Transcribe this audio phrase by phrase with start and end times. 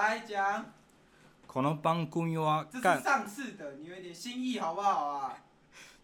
[0.00, 0.72] 来讲。
[1.46, 5.38] 可能帮姑娘啊，这是上次的，你有一点新意好不好啊？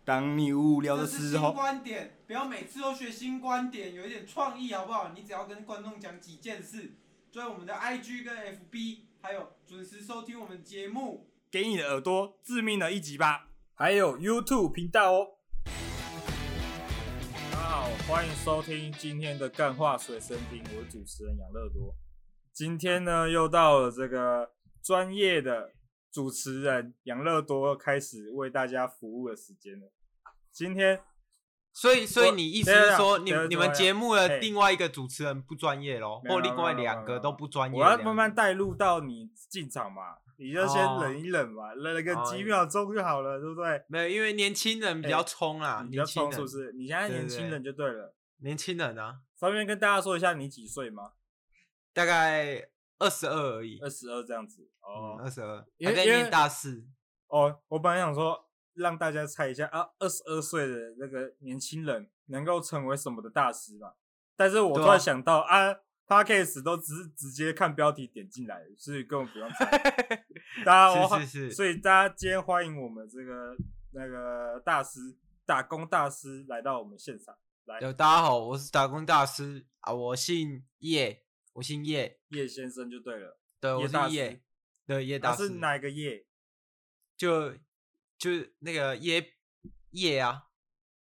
[0.05, 1.49] 当你无聊的时候。
[1.49, 5.11] 新观点，不要每次都学新观点，有一点创意好不好？
[5.15, 6.93] 你只要跟观众讲几件事，
[7.33, 13.49] 追我们的 IG 跟 FB，还有准时收听我们节目，给你的耳朵致命的一击吧！
[13.75, 15.27] 还有 YouTube 频道哦。
[17.53, 21.95] 大家好，欢迎收听今天的干话随身听，我是主持人杨乐多。
[22.61, 24.51] 今天呢，又到了这个
[24.83, 25.73] 专业的
[26.13, 29.91] 主持人杨乐多开始为大家服务的时间了。
[30.53, 31.01] 今天，
[31.73, 37.81] 所以所以你意思是说，你你们节目的另外一个主持人不专业咯，或另外两个都不专业？
[37.81, 40.17] 我要慢慢带入到你进场嘛。
[40.37, 43.83] 你就先忍一忍嘛，忍了个几秒钟就好了，对不对？
[43.89, 46.71] 没有，因为年轻人比较冲啊，比较冲是不是？
[46.73, 49.21] 你现在年轻人就对了，年轻人啊。
[49.39, 51.13] 方便跟大家说一下你几岁吗？
[51.93, 52.69] 大概
[52.99, 56.85] 二十二而已，二十二这样子哦，二十二还在念大四
[57.29, 57.61] 哦。
[57.69, 63.97] 我本来想说让大家猜一下啊，二十二岁的那个年轻人能够成为什么的大师吧？
[64.37, 65.81] 但是我突然想到啊。
[66.11, 69.65] Podcast 都只是直接看标题点进来，所以根本不用猜。
[70.67, 73.57] 大家，是是是，所以大家今天欢迎我们这个
[73.93, 74.99] 那个大师
[75.47, 77.33] 打工大师来到我们现场。
[77.67, 81.23] 来，大家好，我是打工大师啊，我姓叶，
[81.55, 83.39] 我姓叶，叶先生就对了。
[83.61, 84.43] 对，我是叶，
[84.87, 85.49] 对叶大师。
[85.49, 86.27] 是哪个叶？
[87.17, 87.55] 就
[88.17, 89.35] 就那个叶
[89.91, 90.45] 叶啊，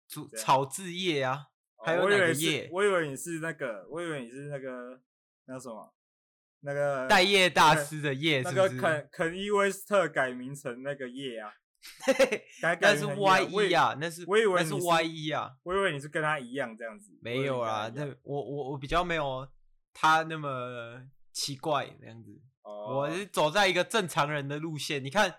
[0.06, 1.46] 草草字叶啊。
[1.84, 2.68] 还有哪个叶？
[2.72, 5.00] 我以为你是那个，我以为你是那个
[5.44, 5.94] 那什么，
[6.60, 11.52] 那个待业大师的叶，那个肯肯伊威斯特改名成那个叶啊，
[12.60, 19.48] 改改是 Y E 啊，那是我以为是 Y E 啊，我以为你是跟他一样这样子，没有啊，那我我我比较没有
[19.92, 25.02] 他那么奇怪这样子，哦我是走在一个正常人的路线。
[25.04, 25.34] 你看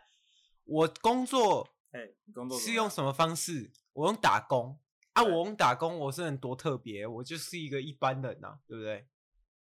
[0.65, 3.71] 我工作，哎，你工作是用什么方式？
[3.93, 4.79] 我用打工。
[5.13, 9.07] 啊，我用打工，我是很多特别，我就是一个一般人呐、啊，对不对？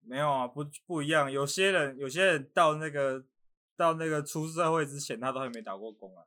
[0.01, 1.29] 没有啊，不不一样。
[1.31, 3.25] 有些人，有些人到那个
[3.75, 6.23] 到那个出社会之前，他都还没打过工啊。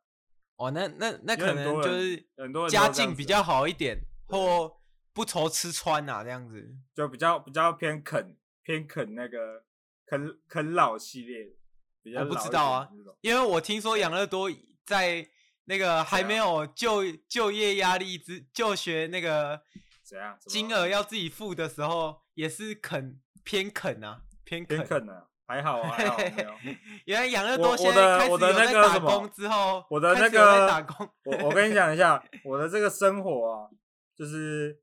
[0.56, 4.76] 哦，那那那可能就是很多家境比较好一点，或
[5.12, 8.36] 不愁吃穿呐、啊，这样子就比较比较偏啃
[8.66, 9.62] 偏啃那个
[10.04, 11.54] 啃啃老系列。
[12.02, 12.90] 比较，我不知道啊，
[13.20, 14.50] 因为我听说养乐多
[14.84, 15.26] 在。
[15.68, 19.60] 那个还没有就就业压力之就学那个
[20.00, 26.54] 怎样金额要自己付的时候，也是啃偏啃啊，偏啃偏啃啊，还好啊，还好没有。
[27.06, 33.68] 原来养乐多现在开始有在打工之后，我的那个打工，我我跟你讲一下，我的这个生活啊，
[34.14, 34.80] 就是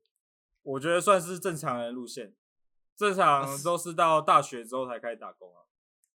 [0.64, 2.34] 我觉得算是正常人路线，
[2.96, 5.62] 正常都是到大学之后才开始打工啊。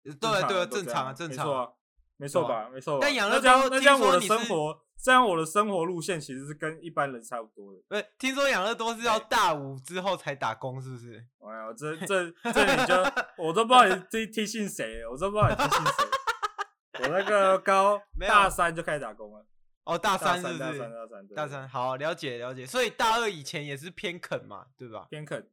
[0.03, 1.69] 对对，正常啊，正常啊。
[2.17, 2.97] 没错吧，没错。
[2.99, 7.79] 但养乐多，那这样我的生活，这样我的生活路线其实是跟一般人差不多的。
[7.87, 11.23] 不是，听说养乐多是要大五之后才打工，是不是？
[11.39, 12.95] 哎呀，这这这你就
[13.37, 17.01] 我都不知道你听听信谁，我都不知道你听信谁。
[17.03, 19.45] 我那个 高大三就开始打工了。
[19.83, 20.59] 哦，大三是不是？
[20.59, 22.65] 大三大三大三，好了解了解。
[22.65, 25.05] 所以大二以前也是偏肯嘛，对吧？
[25.11, 25.47] 偏肯，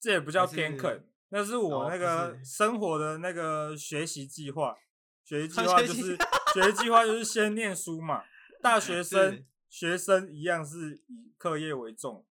[0.00, 4.74] 这也不叫偏肯，那是我那个生活的那个学习计划。
[5.22, 6.16] 学习计划就是
[6.54, 8.24] 学习计划就是先念书嘛，
[8.60, 12.26] 大 学生学生一样是以课业为重。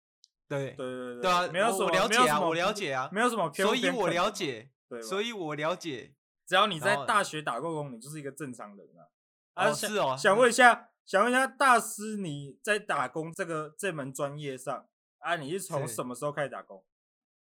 [0.47, 6.13] 对对对对，对啊，没有什么，我了解啊，我了解啊，没有什么偏，所以我了解，对，所以我了解。
[6.47, 9.09] 只要你在大学打过工，你就是一个正常人啊。
[9.55, 10.15] 啊，是哦。
[10.15, 14.87] 想问一下，想问一下大师，你在打工这个这门专业上
[15.17, 16.85] 啊，你是从什么时候开始打工？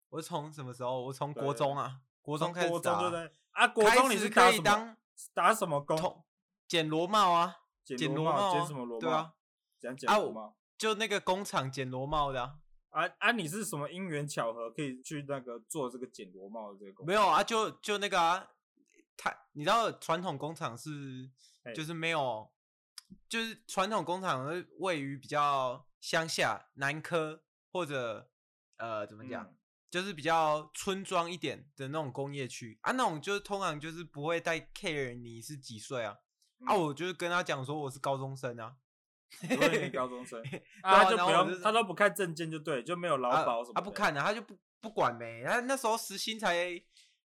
[0.10, 1.02] 我从什么时候？
[1.02, 3.02] 我从国中啊，国中开始打。
[3.02, 4.96] 对对啊，国中你是可以当。
[5.34, 6.24] 打什么工？
[6.68, 9.00] 剪螺帽啊，剪螺帽，剪什么螺帽？
[9.00, 9.34] 对啊，
[9.80, 12.60] 剪剪螺帽，就那个工厂剪螺帽的。
[12.90, 13.32] 啊啊！
[13.32, 17.06] 你是什么因缘巧合可以去那个做这个剪螺帽的这个工？
[17.06, 18.48] 没有啊，就就那个啊，
[19.16, 21.30] 他你知道传统工厂是
[21.76, 22.50] 就是没有，
[23.28, 28.30] 就是传统工厂是位于比较乡下、南科或者
[28.78, 29.54] 呃怎么讲？
[29.90, 36.16] 就是比较村庄一点的那种工业区啊，那种就是通常就是不会带 care 你是几岁啊，
[36.60, 38.76] 嗯、啊，我就是跟他讲说我是高中生啊，
[39.94, 40.42] 高中生，
[40.84, 46.82] 啊，他就不用，他都不看证件就对，就没有劳保什么，他不看的，他就不不管呗，他那时候时薪才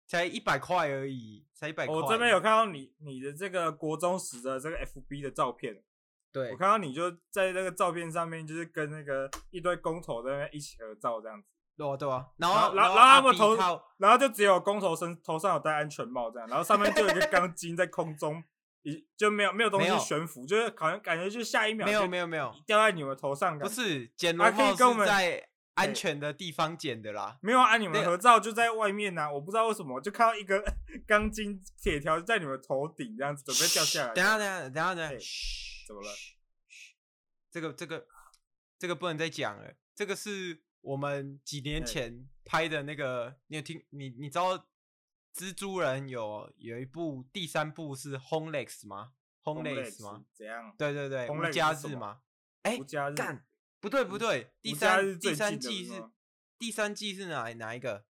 [0.06, 1.94] 才一百块而已，才一百块。
[1.94, 5.82] 我这边有看到你你的这个国中时的这个 FB 的照片，
[6.30, 11.48] 对，我看到你就在那个照片上面，就是跟那个一堆工头在那边一起合照这样子。
[11.80, 18.44] 对啊对啊，然后然后然后他们头，然后就只有工头身头上有戴安全帽这样，然后上面就有一个钢筋在空中，
[18.82, 30.62] 一就没有没有东西悬浮，就是好像感觉就下一秒没有没有没有掉在你们头上，不是捡螺帽是在安全的地方捡的啦，没有啊，你们合照就在外面呐，我不知道为什么就看到一个
[31.08, 35.18] 钢筋铁条在你们头顶这样子准备掉下来，等下等下等下等
[35.86, 36.10] 怎么了？
[37.50, 38.06] 这个这个
[38.78, 44.56] 这个不能再讲了，这个是我们几年前拍的那个，你有听你你知道
[45.34, 49.12] 蜘蛛人有有一部第三部是 Homeless 吗
[49.44, 50.24] ？Homeless 吗？
[50.32, 50.74] 怎样？
[50.76, 52.22] 对对对，无家日吗？
[52.62, 52.78] 哎，
[53.16, 53.46] 干
[53.80, 56.04] 不对不对，第三第三季是
[56.58, 58.04] 第三季是哪哪一个？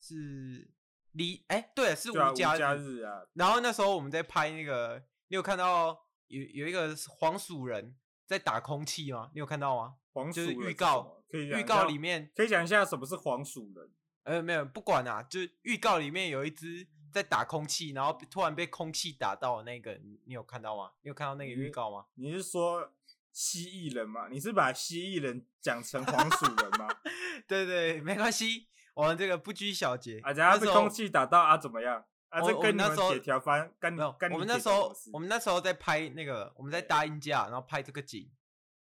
[0.00, 0.70] 是
[1.12, 3.26] 离哎对，是无家日啊。
[3.34, 7.96] 然后那时候我们在拍那个，你有看到有有一个黄鼠人？
[8.26, 9.30] 在打空气吗？
[9.34, 9.96] 你有看到吗？
[10.12, 13.90] 黄鼠就是预告，预告里面可以讲一下什么是黄鼠人？
[14.24, 20.90] 呃，没有，不管啊，就是预告里面有一只在打空气，然后突然被空气打到那个，你你有看到吗？
[21.02, 22.06] 你有看到那个预告吗？
[22.14, 22.92] 你是说
[23.32, 24.28] 蜥蜴人吗？
[24.28, 26.88] 你是把蜥蜴人讲成黄鼠人吗？
[27.46, 30.18] 对对，没关系，我们这个不拘小节。
[30.20, 32.04] 啊，然后被空气打到啊，怎么样？
[32.28, 34.14] 啊，这跟你们铁条翻，跟没有。
[34.32, 38.28] 我们那时候，我们那时候在拍那个，我们在搭音架，然后拍这个景，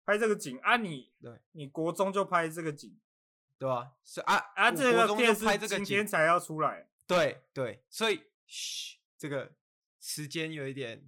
[0.05, 2.97] 拍这个景啊，你对，你国中就拍这个景，
[3.57, 3.93] 对吧？
[4.03, 9.53] 是啊啊，这个电视今天才要出来，对对，所以嘘，这个
[9.99, 11.03] 时间有一点，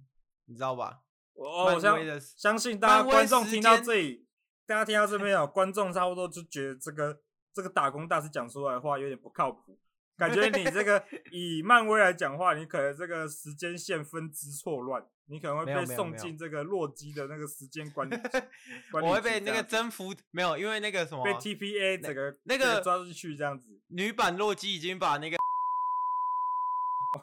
[0.46, 1.02] 你知道吧？
[1.34, 4.26] 我相相信大家观众听到这里，
[4.66, 7.22] 大家听到这边有 观众差不多就觉得这个
[7.52, 9.78] 这个打工大师讲出来的话有点不靠谱。
[10.16, 18.16] 感觉你这个 以漫威来讲话，你可能这个时间线分支错乱，你可能会被送进这个洛基的那个时间管理。
[18.92, 23.80] 我会被那个征服没有，因为那个什么被 TPA 整个那个抓进去这样子。
[23.88, 25.36] 女版洛基已经把那个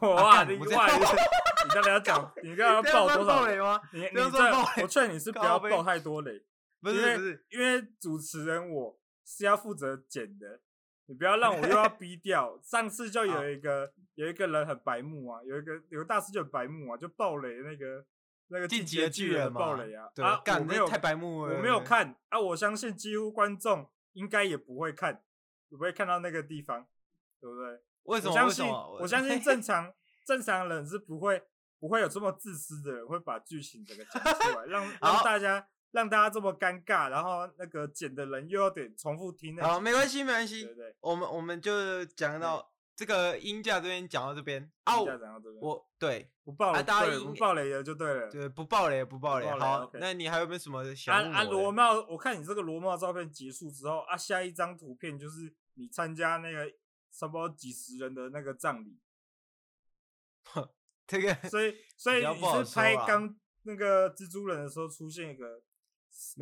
[0.00, 3.80] 哇，你哇，你刚才要讲，你刚才要 爆多少雷吗？
[3.92, 6.42] 你你这我劝你是不要爆太多雷，
[6.80, 10.60] 不是不是，因为主持人我是要负责剪的。
[11.06, 12.58] 你不要让我又要 逼掉。
[12.62, 18.04] 上次就有一个有一个人很白目啊，有一个有个大师就很白目啊，就暴雷那个
[18.48, 25.22] 那个进击的巨人爆雷啊，啊，我没有太白目了，我没有看啊，我相信几乎观众应该也不会看，
[25.70, 26.86] 不会看到那个地方，
[27.40, 27.80] 对不对？
[28.04, 28.32] 为什么？
[28.32, 29.92] 我相信我相信正 常
[30.24, 31.42] 正常人是不会
[31.78, 35.66] 不会有这么自私的人会把剧情整个讲出来，让 让大家。
[35.96, 39.56] 让大家这么尴尬，然后那个剪的人又要得重复听。
[39.62, 40.66] 好，没关系，没关系。
[40.66, 44.70] 对对，我们我们就讲到这个音架这边，讲到这边。
[44.84, 45.00] 啊，
[45.58, 48.30] 我对不爆雷，大家不爆雷了就对了。
[48.30, 49.46] 对，不爆雷，不爆雷。
[49.46, 51.16] 好，那你还有没有什么想？
[51.16, 56.70] 啊啊，螺帽，我看你这个螺帽照片结束之后啊，下一张图片就是你参加那个
[57.10, 59.00] 差不多几十人的那个葬礼。
[60.44, 60.68] 哼，
[61.06, 62.34] 这个，所以所以你
[62.64, 65.62] 是拍刚那个蜘蛛人的时候出现一个。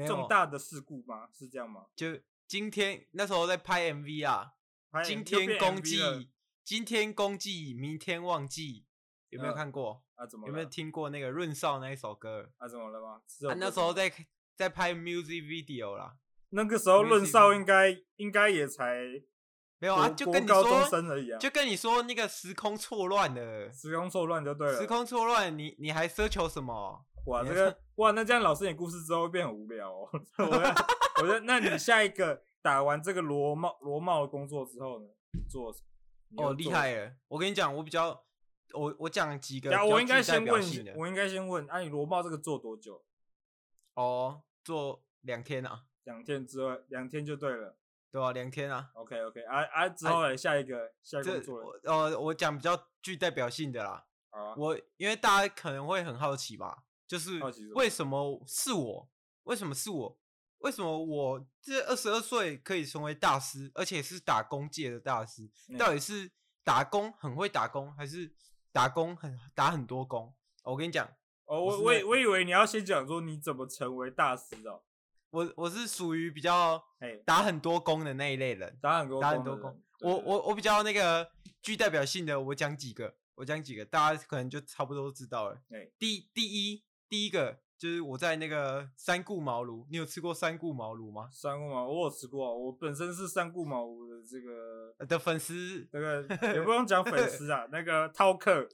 [0.07, 1.29] 重大的事故吗？
[1.33, 1.87] 是这样吗？
[1.97, 4.53] 就今天那时候在拍 MV 啊，
[5.05, 6.31] 今天公祭，
[6.63, 8.87] 今天公祭，明天忘记，
[9.31, 10.05] 有没有看过？
[10.15, 10.47] 啊，怎么？
[10.47, 12.51] 有没有听过那个润少那一首歌？
[12.59, 13.21] 啊，怎么了吗？
[13.49, 14.13] 啊，那时候在
[14.55, 16.17] 在拍 music video 啦。
[16.51, 19.03] 那个时候润少应该应该也才
[19.79, 27.05] 没有啊，就跟你说，就跟你说那个时空错乱的，时空错乱就对了，时空错乱，你你还奢求什么？
[27.27, 30.09] 哇，这个哇，那这样老师演故事之后会变很无聊哦。
[31.23, 35.07] 我觉得，那你下一个打完这个螺帽螺帽的工作之后呢？
[35.49, 35.75] 做？
[36.37, 37.17] 哦，厉害耶！
[37.29, 38.25] 我跟你讲，我比较，
[38.73, 39.71] 我我讲几个。
[39.87, 43.05] 我应该先问你，我应该先问，啊，你螺帽这个做多久？
[43.95, 47.77] 哦，做两天啊，两天之外，两天就对了，
[48.11, 48.91] 对啊，两天啊。
[48.95, 51.81] OK OK，啊啊，之后来下一个下一个做了。
[51.85, 54.05] 呃，我讲比较具代表性的啦。
[54.31, 54.55] 啊。
[54.57, 56.83] 我因为大家可能会很好奇吧。
[57.07, 57.39] 就是
[57.75, 59.11] 为什么是我？
[59.45, 60.19] 为什么是我？
[60.61, 65.51] 为什么我这二十二岁可以成为大师，而且是打工界的大师？
[65.79, 66.33] 到底是
[66.63, 68.33] 打工很会打工，还是
[68.73, 70.35] 打工很打很多工？
[70.63, 71.07] 我跟你讲，
[71.45, 74.83] 哦，我我我以为你要先讲说你怎么成为大师哦。
[75.29, 76.83] 我我是属于比较
[77.27, 79.79] 打很多工的那一类人，打很多打很多工。
[80.01, 81.31] 我我我比较那个
[81.61, 85.61] 具代表性的，我讲几个，我讲几个，大家可能就差不多知道了。
[85.99, 86.83] 第第一。
[87.15, 91.29] 第一个就是我在那个三顾茅庐，你有吃过三顾茅庐吗？
[91.31, 98.69] 三顾茅庐我有吃过，我本身是三顾茅庐的这个的粉丝，那个也不 用讲粉丝啊，那个饕客，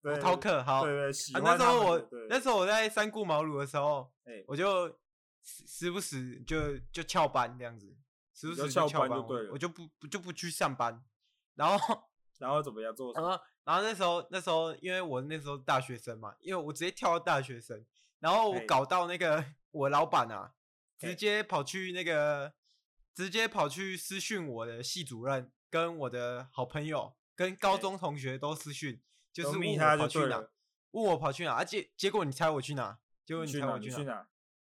[0.00, 1.42] 对，饕客好，对对，喜欢。
[1.44, 4.10] 那时候我那时候我在三顾茅庐的时候，
[4.46, 4.88] 我就
[5.42, 7.94] 时不时就就翘班这样子，
[8.32, 11.04] 时不时就翘班，我我就不不就不去上班，
[11.56, 12.02] 然后
[12.42, 13.14] 然后怎么样做？
[13.14, 13.30] 然后
[13.64, 17.86] 然后那时候那时候因为我那时候大学生嘛，因为我直接跳到大学生，
[18.18, 20.52] 然后我搞到那个 我老板啊，
[20.98, 22.52] 直接跑去那个
[23.14, 29.00] 直接跑去私讯我的系主任，跟我的好朋友，跟高中同学都私讯，
[29.32, 30.48] 就是问我跑去哪，
[30.90, 32.98] 问我跑去哪，而且结果你猜我去哪？
[33.24, 34.26] 结果你猜我去哪？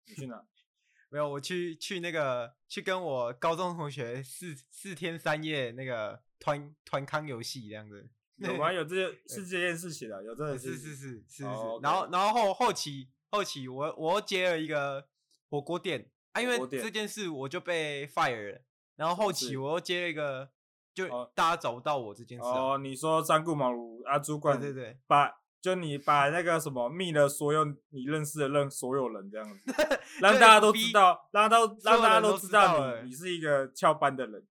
[0.07, 0.43] 你去哪？
[1.11, 8.09] 没有，我去去那个去跟我高中同学四四天三夜那个团团康游戏这样子。
[8.37, 8.71] 有吗？
[8.73, 11.45] 有这是这件事情啊，有这个是是是是是是。
[11.45, 15.07] 然后然后后后期后期我我又接了一个
[15.50, 18.61] 火锅店啊，因为这件事我就被 fire 了。
[18.97, 20.50] 然后后期我又接了一个，
[20.95, 22.45] 就大家找不到我这件事。
[22.45, 25.38] 哦，你说三顾茅庐啊，主管对对对，把。
[25.61, 29.75] 就你把那个什么密了所有你认识的任所有人这样子，
[30.23, 34.47] 让大家都知道，让都让大家都知道你你是一个翘班的人。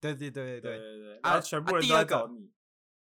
[0.00, 2.50] 对对对对对对对，然后全部人都在找你。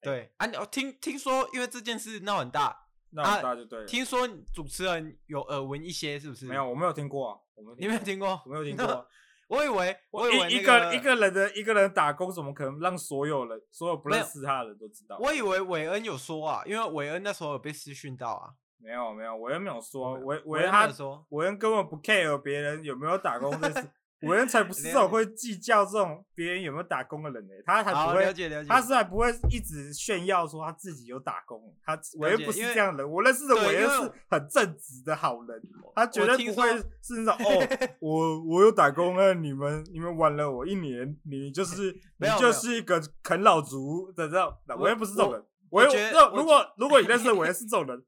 [0.01, 3.85] 对啊，你听听说因为这件事闹很大，闹很大就对。
[3.85, 6.45] 听说主持人有耳闻一些，是不是？
[6.45, 7.37] 没有，我没有听过啊。
[7.55, 8.41] 我们你没有听过？
[8.45, 9.07] 我没有听过。
[9.49, 15.17] 我以为，我以为一个一个人的一个人打工，怎么可能让所有人所有不认识他的人都知道？
[15.19, 18.51] 我以为韦恩有说啊，因为韦恩那时候有被私讯到啊。
[18.79, 23.89] 没有没有，韦恩没有说，韦韦恩他说，韦恩根本不 care 别人有没有打工这事。
[24.27, 28.33] 韦恩才不是这种会计较这种别人有没有打工的人呢，他还不会，
[28.67, 31.61] 他是还不会一直炫耀说他自己有打工。
[31.83, 35.61] 他我又不是这样的人，我认识的我又是很正直的好人，
[35.93, 36.67] 他绝对不会
[37.01, 44.51] 是那种 哦，我我有打工啊，你们你们玩了我一年，你就 是你就是一个啃老族的这样。
[44.79, 48.03] 我又不是这种人，韦恩如果如果你认识的我也是这种人，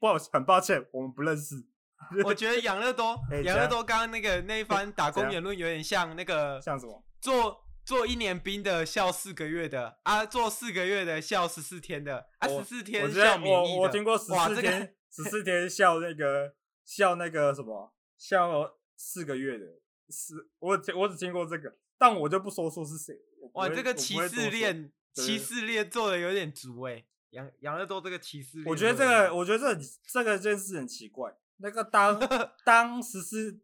[0.00, 1.62] 不好很抱歉，我们不认识。
[2.24, 7.04] 我觉得养乐多，养乐多刚刚那个那一番打工言论有点像那个，像什么？
[7.20, 13.80] 做做一年兵的笑四个月的啊，做四个月的笑十四天的啊，十四天笑免疫的。
[13.82, 19.66] 我听过十四天， 十四天笑那个笑那个什么笑四个月的，
[20.08, 23.14] 是我我只听过这个，但我就不说说是谁。
[23.54, 31.34] 哇，这个歧视链歧视链做的有点足哎，养养乐多这个歧视链，我觉得这个我觉得这这个件事很奇怪。
[31.62, 32.18] 那个当
[32.64, 33.60] 当时是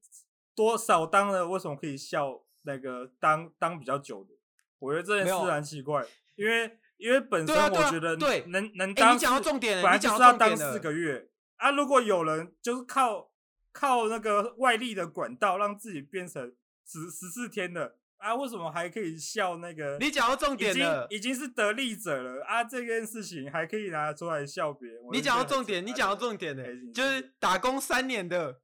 [0.54, 4.30] 多少当的，为什么可以笑那个当当比较久的？
[4.78, 11.70] 我觉得这件事很奇怪，因为因为本身我觉得对能能当，你讲到重点，本来就是要当四个月啊。
[11.70, 13.30] 如果有人就是靠
[13.72, 17.96] 靠那个外力的管道让自己变成十十四天的。
[18.18, 19.98] 啊，为什么还可以笑那个？
[19.98, 22.64] 你讲到重点了，已经是得利者了啊！
[22.64, 25.00] 这件事情还可以拿出来笑别人。
[25.12, 28.60] 你讲到重点，你讲到重点呢，就是打工三年的，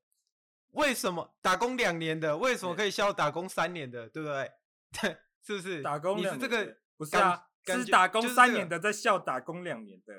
[0.70, 4.50] 为什么打工两年的，为什么可以笑打工三年的，对不对？
[5.00, 5.82] 对，是不是？
[5.82, 7.44] 打工你是这个不是啊？
[7.66, 10.12] 是打工三年的在笑打工两年的。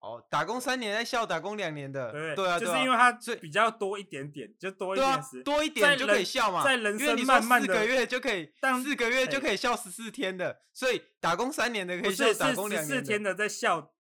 [0.00, 6.62] 哦，打工三年在笑打工两年的，对对啊，就是因为他比较多一点点，就多一点时，多一点就可以笑嘛。
[6.62, 8.52] 在人生慢慢的四个月就可以，
[8.84, 13.92] 四个月就可以笑十四天的，所以打工三年的可以笑打工两年四天的在笑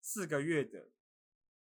[0.00, 0.86] 四个月的，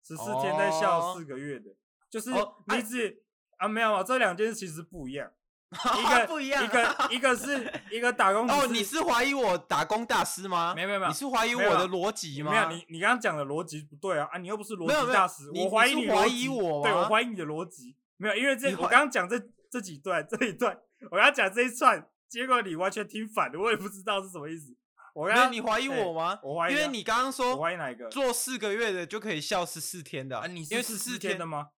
[0.02, 1.76] 十四天在笑四个月的，
[2.08, 3.22] 就是你只
[3.58, 5.30] 啊没有啊，这两件事其实不一样。
[5.72, 10.74] 一个 不一样，一个一个是一个打工哦，你是怀疑我打工大师吗？
[10.74, 12.50] 没有没有，你是怀疑我的逻辑吗？
[12.50, 14.38] 没有，你你刚刚讲的逻辑不对啊啊！
[14.38, 20.78] 你又不是逻辑大师，我怀疑你怀疑我，对我怀疑你的逻辑没有，因为这我刚刚讲这这几段这一段，
[21.10, 24.76] 我刚刚讲这一串，结果你完全听反了，我也不知道是什么意思。
[25.14, 26.38] 我刚刚你怀疑我吗？
[26.42, 28.08] 我怀疑，因为你刚刚说我怀疑哪一个？
[28.08, 31.68] 做四个月的就可以笑十四天的啊，你是十四天的吗？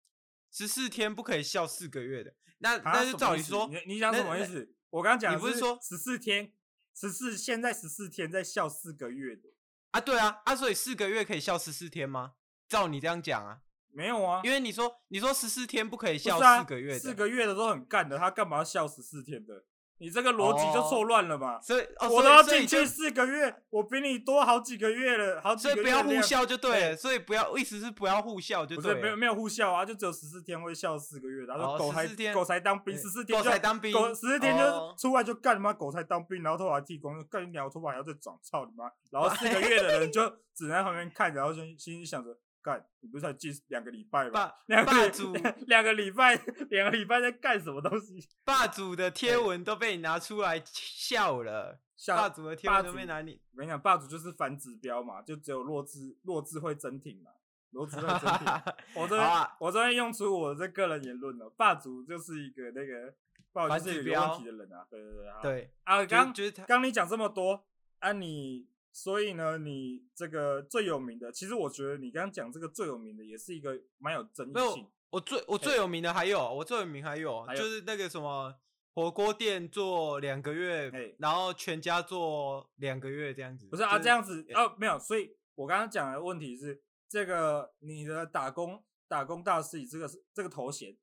[0.52, 2.32] 十四天不可以笑四个月的。
[2.64, 4.74] 那那就照理说，你你想什么意思？
[4.88, 6.50] 我刚刚讲，你不是说十四天，
[6.94, 9.50] 十四现在十四天在笑四个月的
[9.90, 10.00] 啊？
[10.00, 12.32] 对啊，啊，所以四个月可以笑十四天吗？
[12.66, 13.60] 照你这样讲啊？
[13.92, 19.66] 没有啊，因为你说你说十四天不可以笑四个月的，四个月的都很干的，他干嘛要笑十四天的？
[19.98, 21.60] 你这个逻辑就错乱了吧？
[21.62, 25.82] 所以我都要进去四个月，我比你多好几个月了，好几个月。
[25.82, 26.96] 所以不要互笑就对了。
[26.96, 28.94] 所以不要，意思是不要互笑就对了。
[28.94, 31.46] 不是，没有没有互笑啊，就只有十四天会笑四个月。
[31.46, 35.72] 然后狗才狗才当兵，十四天狗才当兵，狗十四天就出来就干嘛？
[35.72, 38.90] 狗才当兵，然后头发剃光，干你鸟头发还要再长，操你妈！
[39.10, 42.36] 然后四个月的人 就只能在旁边看，然后就心里想着。
[42.64, 44.50] 干，你不是才进两个礼拜吗？
[44.68, 45.34] 两霸主
[45.66, 46.34] 两个礼拜，
[46.70, 48.26] 两个礼拜在干什么东西？
[48.42, 51.78] 霸主的贴文都被你拿出来笑了。
[52.06, 53.38] 霸主的贴文都被拿你。
[53.52, 57.30] 我跟你讲，霸主就是反指标嘛，就只有弱智，弱智会真挺嘛，
[57.70, 58.46] 弱智会真挺。
[58.96, 63.14] 我这边，我这边用出我这个人言论了，霸主就是一个那个
[63.52, 67.66] 不好意思，有问题的人啊，对对对，对啊，刚就是刚你讲这么多
[67.98, 68.66] 啊，你
[68.96, 74.88] 所以呢，你这个最有名的，其实我觉得你刚刚讲这个最有名的，也是一个蛮有争议性。
[75.10, 78.54] 我最我最有名的还有，我最有名还有，就是那个什么
[78.94, 83.66] 火锅店做两个月，然后全家做两个月这样子。
[83.66, 84.96] 不是啊，这样子哦，没有。
[84.96, 90.96] 所以我刚刚讲的问题是，这个你的打工打工大师以这个这个头衔。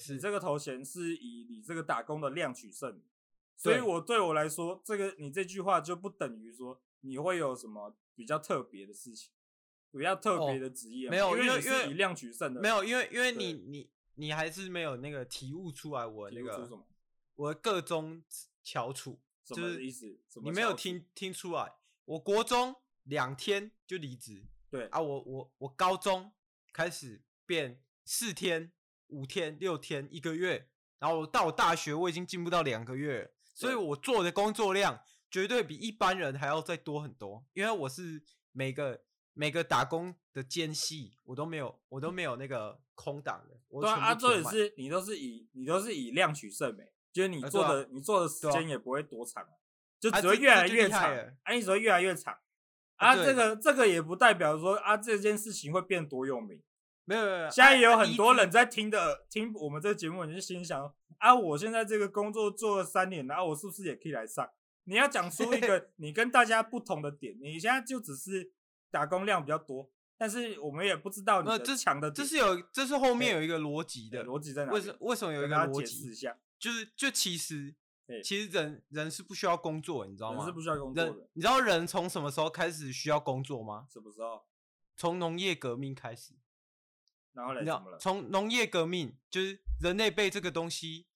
[0.00, 3.00] 是你这个头衔是以你这个打工的量取胜，
[3.56, 9.30] 所以我对我来说，这个你这句话就不等于说你会有什么比较特别的事情，
[9.92, 16.68] 比较特别的职业，没有，因为因为以量取胜的，没有，因为因为你你你还是没有那个体悟出来我那个
[17.34, 18.22] 我个中
[18.62, 20.18] 翘楚，就是意思？
[20.42, 21.72] 你没有听听出来？
[22.04, 22.74] 我国中
[23.04, 26.32] 两天就离职，对啊，我我我高中
[26.72, 28.72] 开始变四天。
[29.08, 35.00] 五天、六天、一个月，然后到我大学，我已经进步到两个月，所以我做的工作量
[35.36, 37.44] 绝对比一般人还要再多很多。
[37.52, 39.02] 因为我是每个
[39.34, 43.60] 每个打工的间隙，我都没有，我都没有那个空档的。
[43.68, 49.46] 我对啊，做的是你都是以你都是以量取胜呗，就是你做的、啊、你做的时间也不会多长，
[50.00, 52.34] 就只会越来越长，啊，你只会越来越长。
[52.94, 56.62] 啊，这个这个也不代表说啊这件事情会变多有名。
[57.04, 64.50] 没有没有，现在也有很多人在听的，啊、听我们这个节目，你就心想啊，我现在这个工作做了三年了，然后我是不是也可以来上？
[64.86, 68.52] 你要讲出一个你跟大家不同的点，你现在就只是
[68.90, 74.74] 打工量比较多，但是我们也不知道你的强的点，这是有，这是后面有一个逻辑的，逻辑在哪里？
[74.74, 75.92] 为什为什么有一个逻辑？
[75.94, 77.74] 解释一下，就是就其实
[78.24, 80.38] 其实人人是不需要工作，你知道吗？
[80.38, 81.28] 人是不需要工作的。
[81.32, 83.86] 你知道人从什么时候开始需要工作吗？
[83.92, 84.44] 什么时候？
[84.96, 86.32] 从农业革命开始。
[87.32, 87.98] 然后来怎么了？
[87.98, 91.06] 从农业革命，就是人类被这个东西，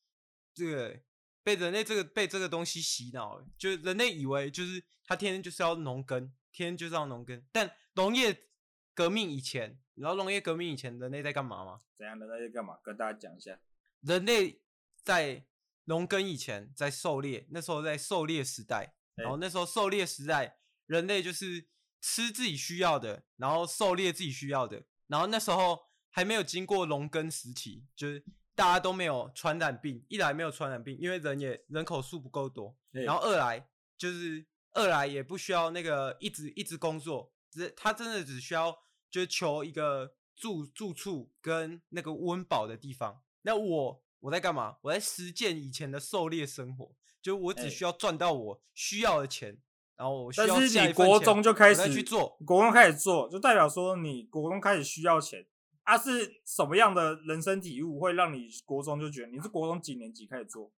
[0.52, 1.00] 这个
[1.42, 7.42] 被人类这个被这个东西洗脑了，就是人类以为就是他天天就是要农耕，天天就是要农耕。
[7.50, 8.48] 但农业
[8.94, 11.80] 革命以前，你知道农业革命以前，人类在干嘛吗？
[11.96, 12.18] 怎样？
[12.18, 12.78] 人类在干嘛？
[12.82, 13.58] 跟大家讲一下。
[14.00, 14.62] 人类
[15.02, 15.44] 在
[15.84, 21.66] 农耕以前，在狩猎，那时候在狩猎时代，然后那时候狩猎时代，人类就是
[22.00, 25.88] 吃自己需要的，然后狩猎自己需要的，然后那时候。
[26.12, 30.04] 还没有经过农耕时期，就是大家都没有传染病。
[30.08, 38.70] 一来没有传染病，因为人也人口数不够多，然后二来就是二来也不需要那个一直一直工作，只他真的只需要
[39.10, 43.22] 就是求一个住住处跟那个温饱的地方。
[43.42, 44.76] 那我我在干嘛？
[44.82, 49.58] 我在实践以前的狩猎生活，就我只需要赚到我需要的钱，
[49.96, 55.46] 然后我需要但是你国中就开始去做，国中开始做，就代表说你国中开始需要钱。
[55.90, 60.70] 他、啊、是什么样的人生体悟会让你国中就觉得你是国中几年级开始做？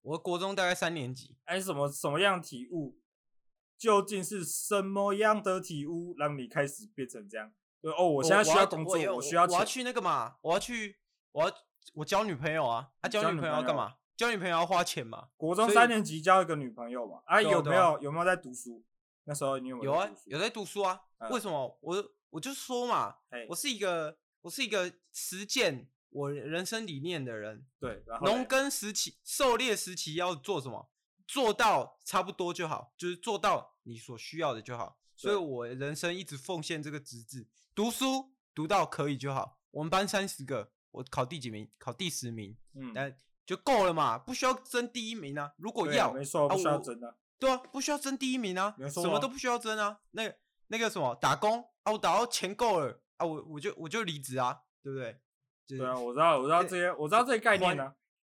[0.00, 1.36] 我国中大概三年级。
[1.44, 2.98] 哎，什么什么样的体悟？
[3.76, 7.52] 究竟是什么样的体悟让你开始变成这样？
[7.82, 10.96] 对哦，我现在需要工作，我，我，我需要钱，我要去那个嘛，我要去，
[11.32, 11.54] 我要
[11.92, 12.88] 我交女朋友啊！
[13.02, 13.96] 啊，交女朋友要干嘛？
[14.16, 15.28] 交女朋友要花钱嘛？
[15.36, 17.20] 国中三年级交一个女朋友嘛？
[17.26, 18.82] 啊，有没有有没有在读书？
[19.24, 19.92] 那时候你有没有？
[19.92, 20.98] 有啊，有在读书啊。
[21.30, 21.78] 为什么？
[21.82, 23.16] 我我就说嘛，
[23.50, 24.16] 我是一个。
[24.42, 27.66] 我是一个实践我人生理念的人。
[27.78, 30.90] 对，农耕时期、狩猎时期要做什么？
[31.26, 34.98] 做到差不多就好，就是做到你所需要的就好。
[35.14, 39.60] 所以我人生一直奉献这个职责，读书读到可以就好。
[39.70, 41.70] 我们班三十个，我考第几名？
[41.78, 45.52] 考第十名，嗯，但就够了嘛，不需要争第一名啊。
[45.58, 47.14] 如果要，没错，不需要争啊。
[47.38, 50.00] 对啊，不需要争第一名啊，什么都不需要争啊。
[50.10, 53.00] 那个那个什么打工啊，我打到钱够了。
[53.20, 55.20] 啊，我我就我就离职啊，对不对？
[55.68, 57.94] 对啊，我知道，我知道这些，我知道这些概念啊。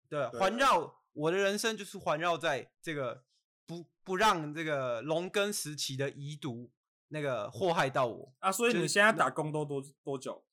[0.08, 3.24] 对，环绕我的人生就是环绕在这个
[3.66, 6.70] 不不让这个农耕时期的遗毒
[7.08, 8.52] 那个祸害到我啊。
[8.52, 10.44] 所以你现在打工都多多久？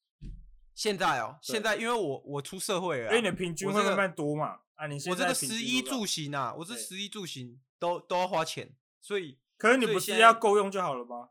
[0.73, 4.61] 现在哦，现在因为我我出社会了，因为你的平均会慢慢多嘛。
[4.75, 11.29] 啊，你我这个食衣住行啊，我这食衣住行都都要花钱，所以可是你不是要够用就好了吗？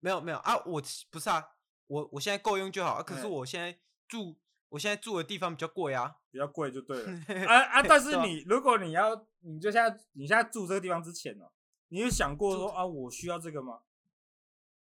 [0.00, 1.48] 没有没有啊，我不是啊。
[1.92, 3.78] 我我现在够用就好，啊，可是我现在
[4.08, 4.34] 住，
[4.70, 7.12] 我现在住的地方比较贵啊，比较贵就对了
[7.46, 7.82] 啊啊！
[7.82, 11.44] 但是你如果你要，你就现在你现在住这个地方之前呢，
[11.88, 13.80] 你有想过说啊，我需要这个吗？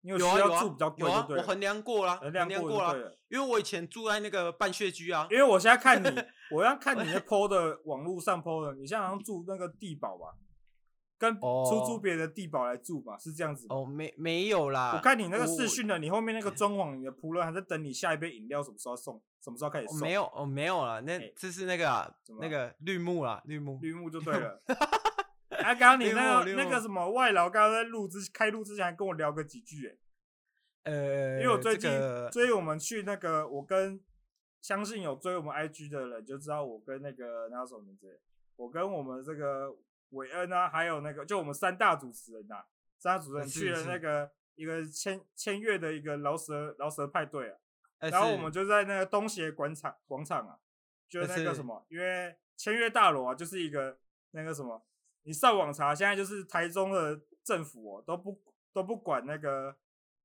[0.01, 6.07] 你有需要住比较贵有啊，我衡量过了，衡量过了，因为我以前住在那个半穴居啊，因为我现在看你，
[6.51, 10.35] 我要看你的 PO 的网络上 PO 的，你现在好像住那个地堡吧？
[11.19, 14.93] 跟出租别人的地堡来住吧，是这样子哦，没没有啦。
[14.95, 20.01] 我看你那个视讯的，你后面那个装潢，你的仆人还在等你下一杯饮料什么时候送，什么时候开始送？
[20.01, 21.01] 没有哦，没有了。
[21.01, 24.63] 那这是那个那个绿幕啦，绿幕，绿幕就对了。
[25.57, 29.89] 啊，刚刚你那个那个什么外劳，刚刚在录之开录之前还跟我聊个几句，
[30.83, 31.91] 哎，呃，因为我最近
[32.31, 33.99] 追我们去那个，我跟
[34.61, 38.21] 相信有追我们 IG 的人就知道，我跟那个那叫什么名字？
[38.57, 39.75] 我跟我们这个。
[40.11, 42.65] 韦恩啊，还有那个，就我们三大主持人呐、啊，
[42.99, 47.57] 三大主持人去了那个一个签签约的一个饶舌饶舌派对啊，
[47.99, 50.59] 然后我们就在那个东协广场广场啊，
[51.09, 53.99] 就那个什么，因为签约大楼啊，就是一个
[54.31, 54.87] 那个什么，
[55.25, 58.41] 你上网查，现在就是台中的政府哦、喔，都不
[58.73, 59.77] 都不管那个，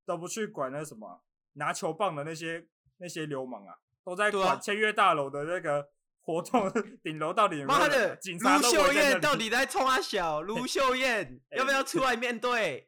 [0.05, 2.67] 都不去管那什么拿球棒的那些
[2.97, 5.89] 那些流氓啊，都在管签约大楼的那个。
[6.23, 6.71] 活动
[7.03, 7.79] 顶楼到底有没有？
[7.79, 10.41] 妈的，卢秀燕到底在冲阿小？
[10.41, 12.85] 卢秀燕 要不要出来面对？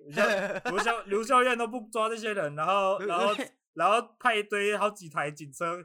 [0.66, 3.34] 卢秀卢秀燕都不抓这些人，然后 然后
[3.74, 5.84] 然后派一堆好几台警车，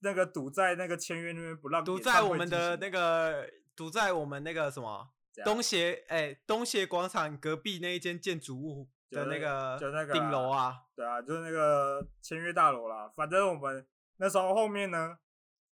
[0.00, 1.82] 那个堵在那个签约那边不让。
[1.82, 5.08] 堵在我们的那个堵在我们那个什么
[5.42, 13.10] 东协哎东协广场隔壁那一间建筑物的那个就那个顶楼啊，对啊，就是那个签约大楼啦。
[13.16, 13.86] 反正我们
[14.18, 15.16] 那时候后面呢。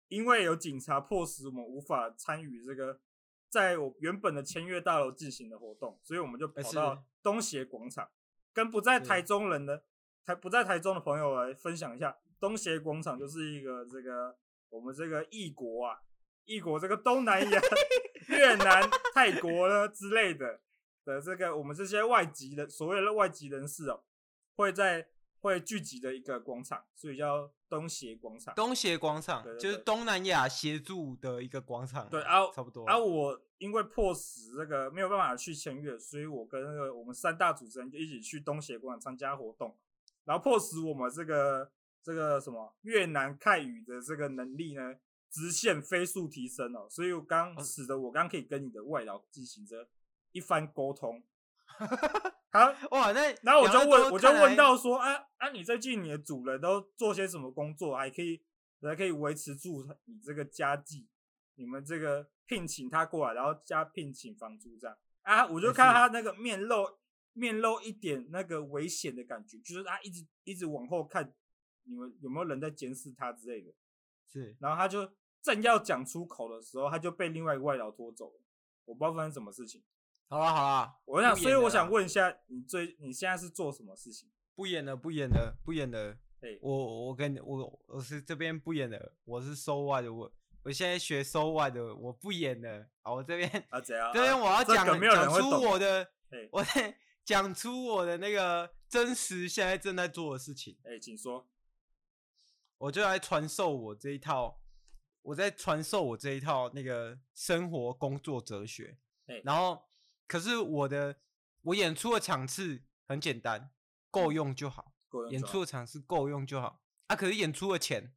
[0.10, 3.00] 因为有警察迫使我们无法参与这个
[3.48, 8.10] 在我原本的签约大楼进行的活动，所以我们就跑到东协广场，
[8.52, 9.84] 跟不在台中人的
[10.26, 14.36] 台不在台中的朋友来分享一下，东协广场就是一个这个
[14.70, 16.02] 我们这个异国啊，
[16.46, 17.62] 异国这个东南亚、
[18.30, 20.60] 越南、泰国呢之类的
[21.06, 24.04] 的这个我们这些外籍的所谓的外籍人士哦，
[24.56, 25.08] 会在。
[25.42, 28.54] 会聚集的一个广场，所以叫东协广场。
[28.56, 32.10] 东协广场就是东南亚协助的一个广场。
[32.10, 32.86] 对啊，差不多。
[32.86, 39.78] 啊，我因为迫使这个没有办法去签约，所以我跟那个我们三大主持人就一起去东协广场参加活动，
[40.26, 41.72] 然后迫使我们这个
[42.04, 44.96] 这个什么越南泰语的这个能力呢，
[45.30, 46.88] 直线飞速提升哦。
[46.90, 49.88] 所以我刚使得我刚可以跟你的外劳进行着
[50.32, 51.24] 一番沟通。
[52.52, 52.60] 好
[52.92, 58.42] 哇，那然后我就问，我就问到说，啊啊，你最近你的主人都做些什么工作，还可以
[58.82, 61.08] 还可以维持住你这个家计？
[61.56, 65.46] 你们这个聘请他过来，然后加聘请房租这样啊？
[65.48, 66.98] 我就看他那个面露
[67.34, 71.34] 面露一点那个危险的感觉，就是他一直一直往后看，
[71.84, 73.72] 你们有没有人在监视他之类的？
[74.28, 75.12] 是，然后他就
[75.42, 78.42] 正要讲出口的时候，他就被另外一个外劳拖走了，
[78.86, 79.84] 我不知道发生什么事情。
[80.30, 84.30] 好了好了，我想，所以我想问一下，你最你现在是做什么事情？
[84.56, 86.16] 不演了，不演了，不演了。
[86.42, 92.88] 欸、我我跟你我我是这边不演了，我是收外的，我我现在学收外的，我不演了。
[93.02, 94.12] 好，我这边啊怎样？
[94.14, 96.08] 这边我要讲讲出我的，
[96.52, 96.64] 我
[97.26, 100.78] 讲出我的那个真实现在正在做的事情。
[100.84, 101.50] 哎、欸，请说。
[102.78, 104.62] 我就来传授我这一套，
[105.24, 108.96] 我在传授我这一套那个生活工作哲学。
[109.26, 109.89] 欸、然后。
[110.30, 111.20] 可是我的
[111.64, 113.72] 我演出的场次很简单，
[114.12, 114.94] 够用就好。
[115.10, 115.32] 够用。
[115.32, 116.84] 演出的场次够用就好。
[117.08, 118.14] 啊，可是演出的钱，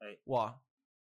[0.00, 0.60] 哎、欸，哇，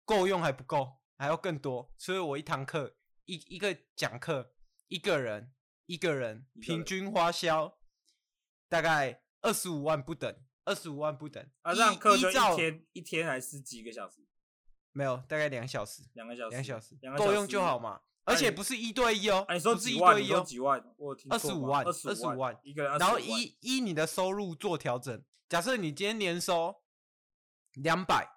[0.04, 1.94] 够用还不够，还要更多。
[2.00, 4.56] 所以我一堂课一一个讲课，
[4.88, 5.54] 一个人
[5.86, 7.78] 一个人平均花销
[8.68, 10.36] 大概二十五万不等，
[10.66, 11.48] 二十五万不等。
[11.62, 14.26] 啊，这样课就一天一天还是几个小时？
[14.94, 16.02] 没有，大概两小时。
[16.14, 16.50] 两个小时。
[16.50, 16.98] 两小时。
[17.16, 18.02] 够用就好嘛。
[18.30, 20.84] 而且不是一对一哦，你说不是一对一哦，几万？
[20.98, 25.24] 我听二十五万，二十五万一个人，然后依依你的收入做调整。
[25.50, 26.84] 假设你今天年收
[27.74, 28.30] 两百，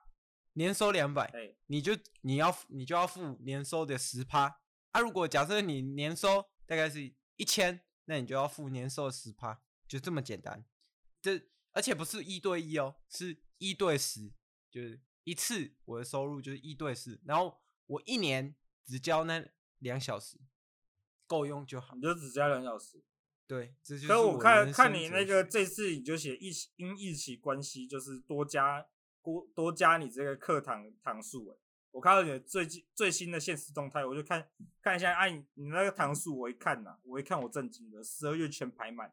[0.54, 1.30] 年收两百，
[1.66, 4.60] 你就你要你就要付年收的十趴。
[4.92, 10.64] 啊，如果假设你年收大概是一千，那你就要付年收的十趴，就这么简单。
[11.20, 11.38] 这
[11.72, 14.32] 而且不是一对一哦，是一对十，
[14.70, 19.46] 就是一次我的收入就是一对十，然后我一年只交那。
[19.82, 20.38] 两小时
[21.26, 23.02] 够用就好，你就只加两小时。
[23.46, 24.08] 对，这就是。
[24.08, 28.86] 可我看看你那个这次你就写疫因疫情关系，就是多加
[29.22, 31.48] 多多加你这个课堂堂数。
[31.48, 31.56] 哎，
[31.90, 34.48] 我看到你的最近最新的现实动态，我就看
[34.80, 39.12] 看一下，哎、啊、你那个堂数，我一看呐、啊，我一看我震惊了，十二月全排满。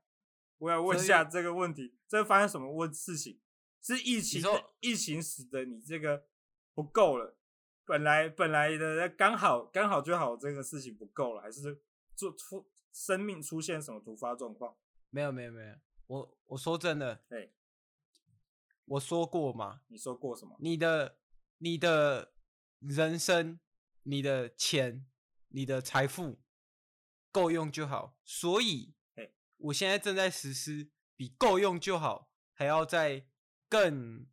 [0.60, 3.40] 我要问一下这个问题，这发生什么问事情？
[3.82, 4.44] 是疫情
[4.82, 6.26] 疫情使得你这个
[6.74, 7.39] 不够了？
[7.90, 11.82] 本来本来的刚好刚好就好，这个事情不够了，还是
[12.16, 14.78] 做出生命出现什么突发状况？
[15.10, 15.76] 没有没有没有，
[16.06, 17.52] 我我说真的，对，
[18.86, 19.82] 我说过嘛？
[19.88, 20.56] 你说过什么？
[20.60, 21.18] 你的
[21.58, 22.32] 你的
[22.78, 23.60] 人生、
[24.04, 25.08] 你的钱、
[25.48, 26.40] 你的财富，
[27.32, 28.16] 够用就好。
[28.24, 28.94] 所以，
[29.58, 33.26] 我现在正在实施比够用就好还要再
[33.68, 34.28] 更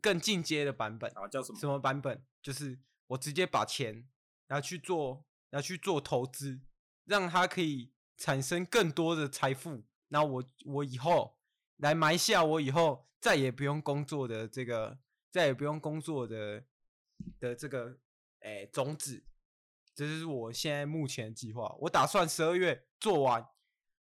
[0.00, 1.10] 更进阶的版本。
[1.18, 1.58] 啊，叫什么？
[1.58, 2.24] 什么版本？
[2.40, 2.78] 就是
[3.10, 4.08] 我直接把钱
[4.48, 6.60] 拿去做，拿去做投资，
[7.04, 9.82] 让它可以产生更多的财富。
[10.08, 11.36] 那我我以后
[11.76, 14.98] 来埋下我以后再也不用工作的这个，
[15.30, 16.64] 再也不用工作的
[17.38, 17.98] 的这个
[18.40, 19.24] 诶、欸、种子。
[19.94, 21.76] 这就是我现在目前的计划。
[21.80, 23.44] 我打算十二月做完，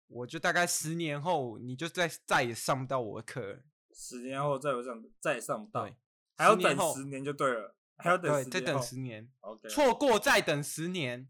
[0.06, 3.64] 我就大概十年后，你就再再也上不到我的课。
[3.92, 5.90] 十年后再有上，再也上不到，
[6.36, 9.32] 还要等十年就对了，还要等十年，再等十年。
[9.40, 11.28] OK，错过再等十年。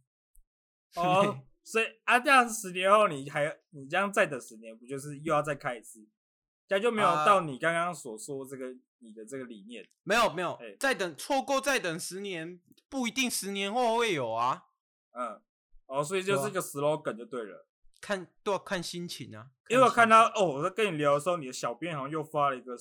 [0.97, 6.07] 哦，所以啊，这样十年后你还你这样再等十年，不就是又要再开一次？
[6.67, 9.87] 这样就没有到你刚刚所说这个、uh, 你的这个理念。
[10.03, 12.61] 没有没有，再等错过再等十年。
[12.87, 14.67] 不一定十年后会有啊，
[15.11, 15.43] 嗯，
[15.87, 17.67] 哦，所以就是个 slogan 就对了，
[18.01, 19.51] 看都要看心情啊。
[19.69, 22.77] 因为我看到哦，我在跟你聊的时候，你的小编好像又发了一个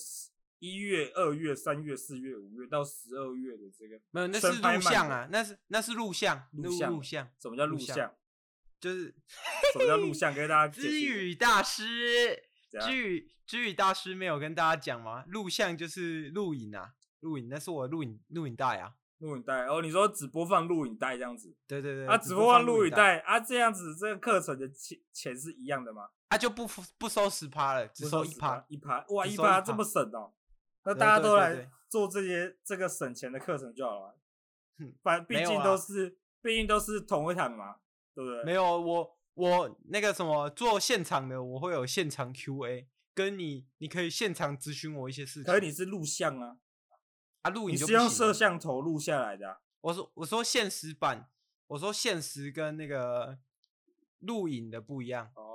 [0.64, 8.16] 一月、二月、三月、四月、五月到十二月的这个，没有，那是录像啊，那是那是录像，录像，录像，什么叫录像？
[8.80, 9.14] 就是
[9.74, 10.34] 什么叫录像？
[10.34, 12.42] 给大家知语大师，
[12.80, 15.26] 知语知语大师没有跟大家讲吗？
[15.28, 18.94] 录像就是录影啊，录影，那是我录影录影带啊。
[19.18, 21.54] 录影带哦，你说只播放录影带这样子？
[21.68, 26.08] 对对对，啊，只播放录影带啊，这样子这个课程的钱钱是一样的吗？
[26.30, 26.66] 啊，就不
[26.98, 30.32] 不收十趴了，只收一趴一趴，哇，一趴这么省哦？
[30.86, 34.18] 那大家都来做这些这个省钱的课程就好了。
[35.02, 37.78] 反正毕竟都是毕竟都是同一堂嘛，
[38.14, 38.44] 对不对？
[38.44, 45.44] 没有我我那个什么做现场的，我会有现场 QA，跟你你可以现场咨询我一些事情。
[45.44, 46.58] 可是你是录像啊。
[47.44, 49.60] 啊，录影你是用摄像头录下来的、啊？
[49.82, 51.30] 我说我说现实版，
[51.68, 53.38] 我说现实跟那个
[54.20, 55.53] 录影的不一样哦，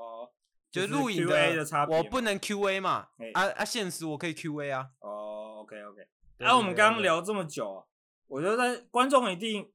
[0.80, 4.90] 就是录影的，的差别，我不能 Q A 嘛，啊啊，现实我可以 Q A 啊。
[5.00, 6.06] 哦，OK OK。
[6.38, 7.84] 那我们刚刚聊这么久、啊，
[8.26, 9.70] 我觉得观众一定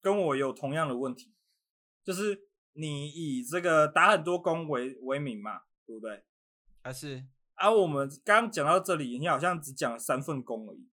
[0.00, 1.34] 跟我有同样的问题，
[2.04, 6.24] 就是你以这个打很多工为为名嘛，对不对？
[6.82, 10.88] 还是啊，我们刚刚讲到这里，你好像只讲了三份工而已。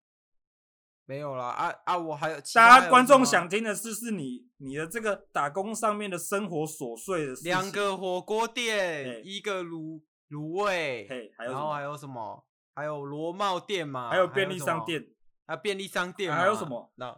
[1.06, 1.98] 没有啦，啊啊！
[1.98, 7.50] 我还有，大家观众想听的是，是你你的这个打工上面的生活琐碎的事情。
[7.50, 12.46] 两个火锅店，一个卤卤味，嘿，还有然后还有什么？
[12.74, 14.08] 还有螺帽店嘛？
[14.08, 15.06] 还有便利商店，
[15.44, 16.90] 啊，便利商店，还有什么？
[16.96, 17.14] 那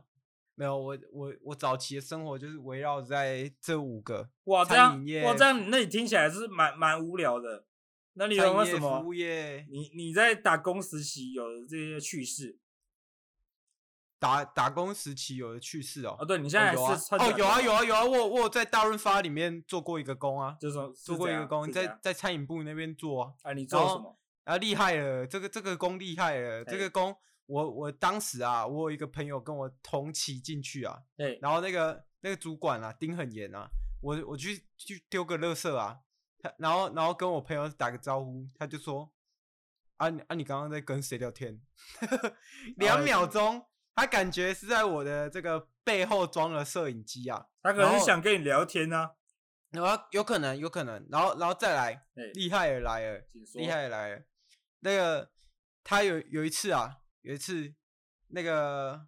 [0.56, 4.28] 没有，我我我早期的生活就是围绕在这五个。
[4.44, 7.64] 哇，这样哇，这样那你听起来是蛮蛮无聊的。
[8.14, 9.00] 那你有没有什么？
[9.00, 12.58] 服务业，你你在打工实习有的这些趣事？
[14.26, 23.32] 打打工时期有的趣事哦，哦，对你现在是哦，有啊有啊有啊，我我在大润发里面做过一个工啊，就是做过一个工，在在餐饮部那边做啊。
[23.42, 24.18] 啊，你做什么？
[24.42, 27.14] 啊，厉害了，这个这个工厉害了，这个工
[27.46, 33.68] 我我当时啊，我有一个朋友跟我同期进去啊，对，然后那个那个主管啊盯很严啊，
[34.00, 36.00] 我我去去丢个垃圾啊，
[36.40, 39.12] 他然后然后跟我朋友打个招呼，他就说
[39.98, 41.60] 啊啊，你刚刚在跟谁聊天？
[42.76, 43.64] 两秒钟。
[43.96, 49.12] 他感觉是在我的这个背后装了摄影机啊，他可能是想跟你聊天呢，
[49.70, 54.22] 然后有可能，有可能，然后，然后再来，厉害也来了，厉害也来了，
[54.80, 55.32] 那个
[55.82, 57.74] 他有有一次啊，有一次
[58.28, 59.06] 那个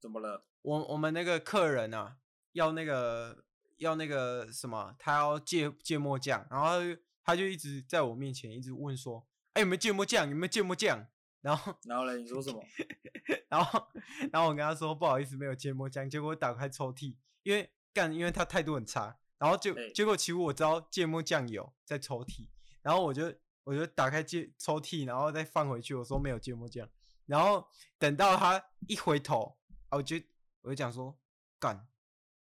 [0.00, 0.44] 怎么了？
[0.62, 2.16] 我我们那个客人啊，
[2.52, 3.44] 要那个
[3.76, 6.78] 要那个什么，他要芥芥末酱，然后
[7.22, 10.28] 他就一直在我面前一直问说，哎，有没有芥末酱？
[10.28, 11.06] 有没有芥末酱？
[11.40, 12.62] 然后，然后嘞，你说什么？
[13.48, 13.88] 然后，
[14.30, 16.08] 然后我跟他说不好意思，没有芥末酱。
[16.08, 19.18] 结果我打开抽屉，因为干，因为他态度很差。
[19.38, 22.46] 然后就结果其实我知道芥末酱有在抽屉，
[22.82, 25.94] 然后我就我就打开芥抽屉，然后再放回去。
[25.94, 26.86] 我说没有芥末酱。
[27.24, 27.66] 然后
[27.98, 29.56] 等到他一回头，
[29.88, 30.16] 啊，我就
[30.60, 31.18] 我就讲说
[31.58, 31.88] 干，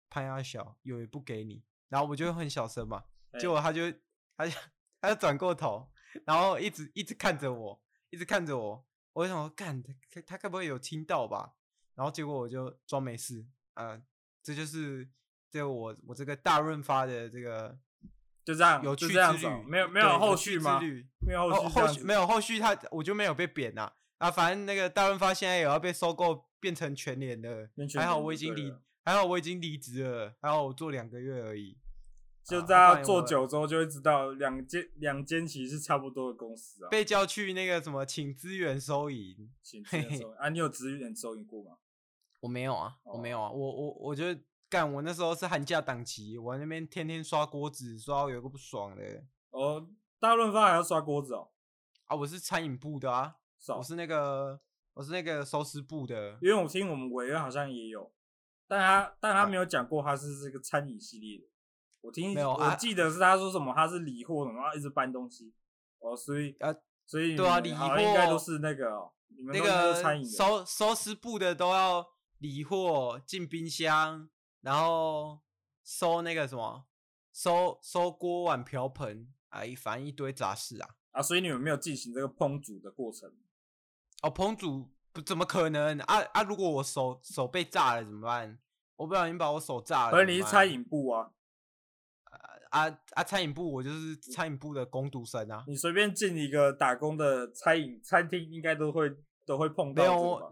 [0.09, 1.63] 潘亚小有也不给你。
[1.89, 3.05] 然后我就很小声嘛，
[3.39, 3.93] 结果他就
[4.37, 4.59] 他就
[5.01, 5.89] 他就转过头，
[6.25, 7.81] 然后一直一直看着我。
[8.11, 11.55] 一直看着我，我就想说，干他，他该不会有听到吧？
[11.95, 13.45] 然后结果我就装没事，
[13.75, 14.03] 啊、呃，
[14.43, 15.09] 这就是
[15.51, 17.79] 这我我这个大润发的这个
[18.45, 20.81] 就这样有趣之旅，没有没有后续吗？
[21.19, 23.93] 没有后续，后续没有后续，他我就没有被贬呐。
[24.19, 31.79] 啊，反正那个大润发现在也要被收购，变成全联的，还好我已经离，还好我已经离职了，还好我做两个月而已。
[32.43, 36.89] 就大家做久之后就会知道，两间两间其实是差不多的公司啊。
[36.91, 40.49] 被叫去那个什么，请资源收银，请资源收银啊？
[40.49, 41.77] 你有资源收银过吗？
[42.41, 43.51] 我没有啊，我没有啊。
[43.51, 49.25] 我我我觉得干，我那时候是寒假档期，我那边天天刷锅子，刷到有个不爽的。
[49.51, 49.87] 哦，
[50.19, 51.51] 大润发还要刷锅子哦？
[52.07, 54.61] 啊，我是餐饮部的啊，是哦、我是那个
[54.95, 56.39] 我是那个收尸部的。
[56.41, 58.11] 因为我听我们委员好像也有，
[58.67, 61.45] 但他但他没有讲过他是这个餐饮系列的。
[62.01, 65.53] 我听没有，我记得是他说什么他是理货什么，然后一直搬东西。
[65.99, 69.13] 哦，所以啊，所以对啊，理货应该都是那个、哦、
[69.53, 72.07] 那个收收拾部的都要
[72.39, 74.31] 理货进冰箱，
[74.63, 75.41] 然后
[75.85, 76.87] 收那个什么
[77.33, 81.21] 收收锅碗瓢盆，哎，反正一堆杂事啊啊！
[81.21, 83.31] 所以你们没有进行这个烹煮的过程？
[84.23, 86.43] 哦，烹煮不怎么可能啊啊！
[86.43, 88.59] 如果我手手被炸了怎么办？
[88.97, 90.13] 我不小心把我手炸了。
[90.13, 91.33] 可是你是餐饮部啊。
[92.71, 93.23] 啊啊！
[93.23, 95.65] 餐饮部，我就是餐饮部的工读生啊。
[95.67, 99.11] 你随便进一个打工的餐饮餐厅，应该都会
[99.45, 100.03] 都会碰到。
[100.03, 100.09] 没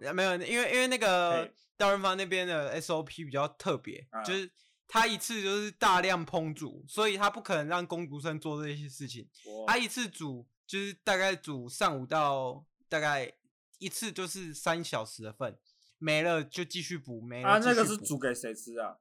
[0.07, 4.51] 有，没有，因为因为那个大润发那边的 SOP 比较特别，啊、就是
[4.89, 9.29] 他一次就是大量烹煮，所以他不可能让工读生做这些事情。
[9.67, 13.33] 他一次煮就是大概煮上午到大概
[13.79, 15.57] 一次就是三小时的份，
[15.99, 17.21] 没了就继续补。
[17.21, 18.97] 没了，啊，那个是煮给谁吃啊？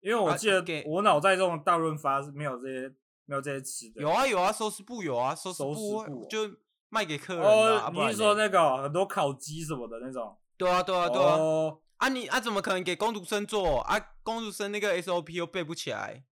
[0.00, 2.88] 因为我记得给我脑袋中的大润发是没有这些
[3.26, 4.00] 没有这些吃的。
[4.00, 6.50] 有啊有啊，收拾部有啊，收拾部就
[6.88, 7.44] 卖给客人。
[7.44, 10.36] 哦，你是说那个很多烤鸡什么的那种？
[10.56, 11.38] 对啊对啊对啊。
[11.98, 14.00] 啊你啊怎么可能给工读生做啊？
[14.22, 16.24] 工读生那个 SOP 又背不起来。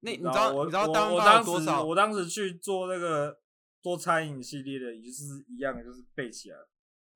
[0.00, 1.82] 那你知道你知道大润发有多少？
[1.82, 3.38] 我当时去做那个
[3.80, 6.56] 做餐饮系列的，也是一样的，就是背起来。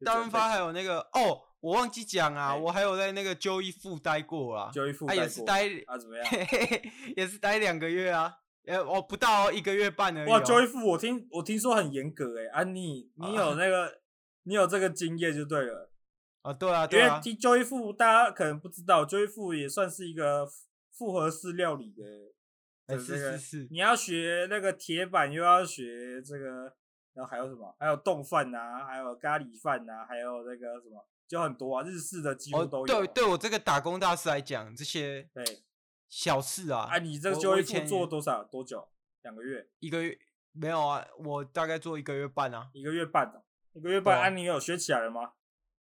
[0.07, 1.48] 大润发还有那个哦。
[1.61, 6.27] 我忘记讲啊，我还有在那个 Joy Food 待过啊，Joy Food 啊也是待啊怎么样？
[7.17, 8.33] 也是待两个月啊，
[8.67, 10.31] 呃，我不到一个月半而已。
[10.31, 14.01] 哇，Joy Food 我听我听说很严格哎，啊你你有那个
[14.45, 15.91] 你有这个经验就对了
[16.43, 17.21] 啊，对啊对啊。
[17.25, 20.47] 因为 Joy Food 大家可能不知道，Joy Food 也算是一个
[20.93, 21.93] 复合式料理
[22.87, 23.69] 的，是是是。
[23.71, 26.73] 你要学那个铁板，又要学这个，
[27.15, 27.75] 然后还有什么？
[27.81, 31.05] 还有冻饭呐，还有咖喱饭啊，还有那个什么？
[31.29, 32.87] 就很多啊，日式的几乎都有。
[32.87, 35.45] 对，对我这个打工大师来讲，这些对
[36.09, 36.89] 小事啊。
[36.91, 38.43] 啊，你这个就一天做多少？
[38.43, 38.89] 多久？
[39.23, 39.69] 两个月？
[39.81, 40.19] 一个月？
[40.53, 42.71] 没有啊，我大概做一个月半啊。
[42.73, 44.19] 一个月半的，一个月半。
[44.19, 45.33] 啊，你有学起来了吗？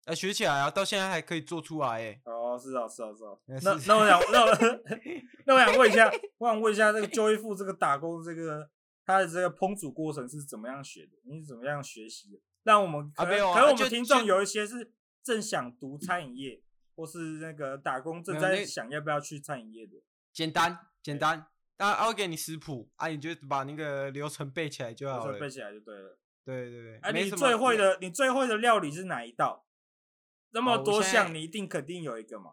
[0.07, 2.23] 啊，学起来啊，到现在还可以做出来哎。
[2.25, 3.37] 哦，是啊，是啊，是啊。
[3.47, 4.81] 那那我想，那我
[5.45, 8.71] 那我想问一下，我想问一下，这个 Joy Food 这个打工这个
[9.05, 11.13] 他的这个烹煮过程是怎么样学的？
[11.25, 12.41] 你是怎么样学习的？
[12.63, 14.93] 让我们可能可能我们听众有一些是。
[15.25, 16.63] 正想读餐饮业，
[16.95, 20.03] 或是那个打工正在想要不要去餐饮业的，
[20.35, 21.47] 简单简单，
[21.79, 26.19] 当然我会给你食谱啊，你就把那个流程背起来就好了，背起来就对了。
[26.45, 29.67] 对对对，啊，你最会的，你最会的料理是哪一道？
[30.51, 32.53] 那么多项，你一定肯定有一个嘛。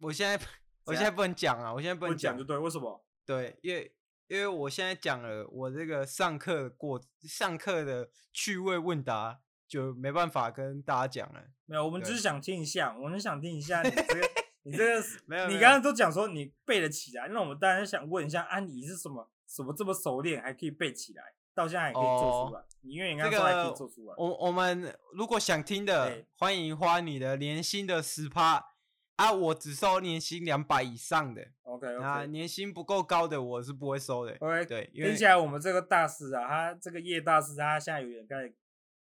[0.00, 0.44] 我现在
[0.86, 3.06] 我现在不能讲啊，我现在不能讲，就对，为什么？
[3.24, 3.94] 对，因为
[4.26, 9.40] 因为我现在讲了我这个上课过上课的趣味问答。
[9.70, 11.40] 就没办法跟大家讲了。
[11.66, 14.28] 没有，我们只是想听一下，我们想听一下你这个，
[14.64, 21.22] 你这个，没有，你刚刚都讲说你背得起来，那我们当然想问一下，啊，你是什么，什么这么熟练，还可以背起来，
[21.54, 22.64] 到现在还可以做出来？
[22.80, 24.14] 你因为你刚刚说还可以做出来。
[24.18, 28.72] 我我们如果想听的，欢迎花你的年薪的十趴
[29.14, 31.46] 啊，我只收年薪两百以上的。
[31.62, 34.36] OK，啊，年薪不够高的我是不会收的。
[34.40, 38.52] OK，对，听起来我们这个大师啊，他这个叶大师，他现在有点在。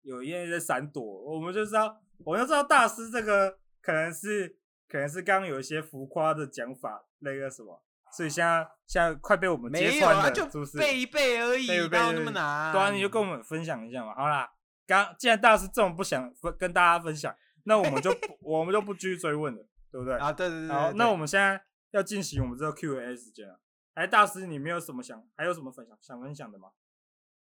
[0.02, 4.56] 有一些在闪躲，我们就知道，我就知道大师这个可能是，
[4.88, 10.78] 可能是刚刚有一些浮夸的讲法，那个什么，所以现在现在快被我们揭穿了，是不是？
[10.78, 12.72] 背一背而已，背背没有那么难。
[12.72, 14.14] 对啊，你就跟我们分享一下嘛。
[14.14, 14.52] 好啦，
[14.86, 17.34] 刚既然大师这么不想分跟大家分享，
[17.64, 20.14] 那我们就 我们就不继续追问了，对不对？
[20.18, 20.76] 啊，对对对，对。
[20.76, 21.62] 好，那我们现在
[21.92, 23.60] 要进行我们这个 Q&A 时间了。
[23.94, 26.70] 哎，大师，你没有什么想，还有什么分享想分享的吗？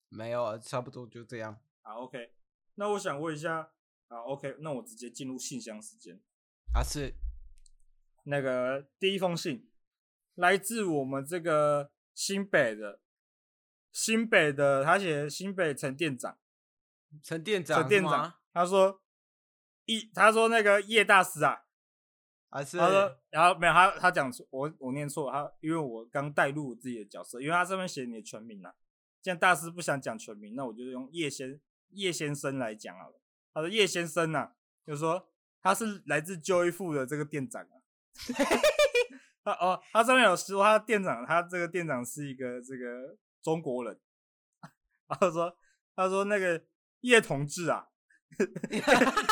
[0.09, 1.59] 没有，差不多就这样。
[1.83, 2.38] 好，OK。
[2.79, 3.73] 那我想问一下，
[4.07, 6.21] 啊，OK，那我直接进入信箱时间。
[6.73, 7.13] 啊，是
[8.23, 9.69] 那个第一封信，
[10.37, 13.01] 来自我们这个新北的，
[13.91, 16.39] 新北的，他写新北陈店长，
[17.21, 19.03] 陈店长，陈店长，他说
[19.87, 21.65] 一，他说那个叶大师啊，
[22.49, 28.73] 还是他说，然后没有他，他讲错，我我念错，他因为我刚带入我自己的角色，因为他上面写你的全名啊，
[29.21, 31.61] 既然大师不想讲全名，那我就用叶先。
[31.91, 33.21] 叶先生来讲好了，
[33.55, 34.53] 他说叶先生呐、啊，
[34.87, 35.29] 就是说
[35.61, 37.75] 他是来自 Joy Food 的这个店长啊。
[39.45, 43.99] 他哦，他上面有说他店长，他这个店长是一个这个中国人。
[45.07, 45.57] 然后说，
[45.97, 46.63] 他说那个
[47.01, 47.89] 叶同志啊，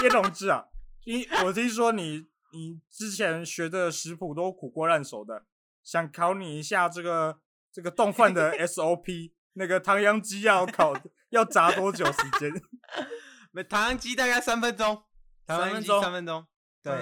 [0.02, 0.68] 叶同志啊，
[1.04, 5.44] 你我听说你你之前学的食谱都苦过烂熟的，
[5.84, 7.40] 想考你一下这个
[7.70, 10.94] 这个冻饭的 SOP，那个唐扬鸡要烤
[11.30, 12.52] 要炸多久时间？
[13.52, 15.02] 没，唐扬鸡大概三分钟，
[15.46, 16.46] 三分钟，三分钟。
[16.82, 16.92] 对，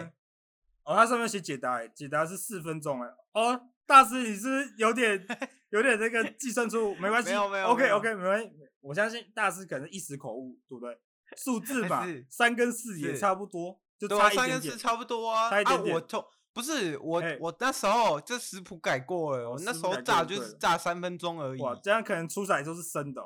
[0.84, 5.26] 哦，它上面写解答，哎，解答是四分钟，哎，哦，大师你是有点
[5.70, 8.50] 有点这个计算错误，没关系，没有没有，OK OK，没关系，
[8.80, 10.98] 我相信大师可能一时口误，对不对？
[11.36, 15.96] 数字嘛，三跟四也差不多，就差一点点，三跟四差不多啊，差一点点。
[15.96, 21.60] 啊，我从不是我我那时候这食谱改过了，我那时候炸就是炸三分钟而已。
[21.60, 23.20] 哇，这样可能出来都是生的。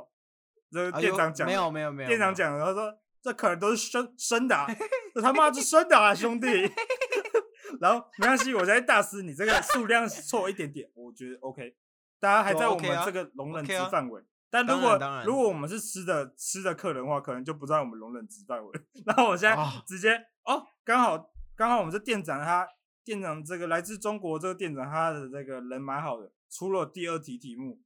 [0.71, 4.67] 这个店长讲，没有没有没有，店长讲，他说这可能都是生生的，啊
[5.15, 6.47] 这他妈是生的啊，兄弟。
[7.81, 11.77] 然后没关系，我在大师，你这个数量错一点点，我觉得 OK，
[12.19, 14.23] 大家还在我们这个容忍值范围。
[14.51, 18.81] 但如果如果我们是吃的吃的客人的话，可能就不在我们容忍值范围。
[19.05, 20.15] 然后我现在直接
[20.45, 22.67] 哦，刚好刚好我们这店长他
[23.05, 27.79] 店长这个来自中国这个店长他的这个人蛮好的，出了第二题题目。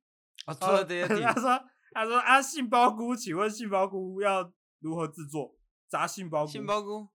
[0.46, 1.60] 啊，出了第二题，他说
[1.94, 5.58] 他说啊，杏鲍菇，请问杏鲍菇要如何制作？
[5.88, 7.08] 炸杏鲍菇，杏鲍菇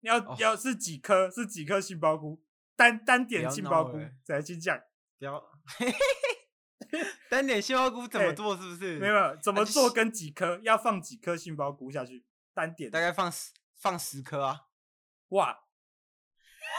[0.00, 1.30] 要要是几颗？
[1.30, 2.42] 是几颗杏鲍菇？
[2.76, 4.78] 单单点杏鲍菇，再去讲，
[5.18, 5.42] 不要。
[7.30, 8.56] 单点杏鲍菇怎么做？
[8.56, 8.94] 是不是？
[8.94, 10.58] 欸、没有，怎么做跟几颗？
[10.62, 12.24] 要放几颗杏鲍菇下去？
[12.52, 14.66] 单点大概放十放十颗啊！
[15.28, 15.58] 哇！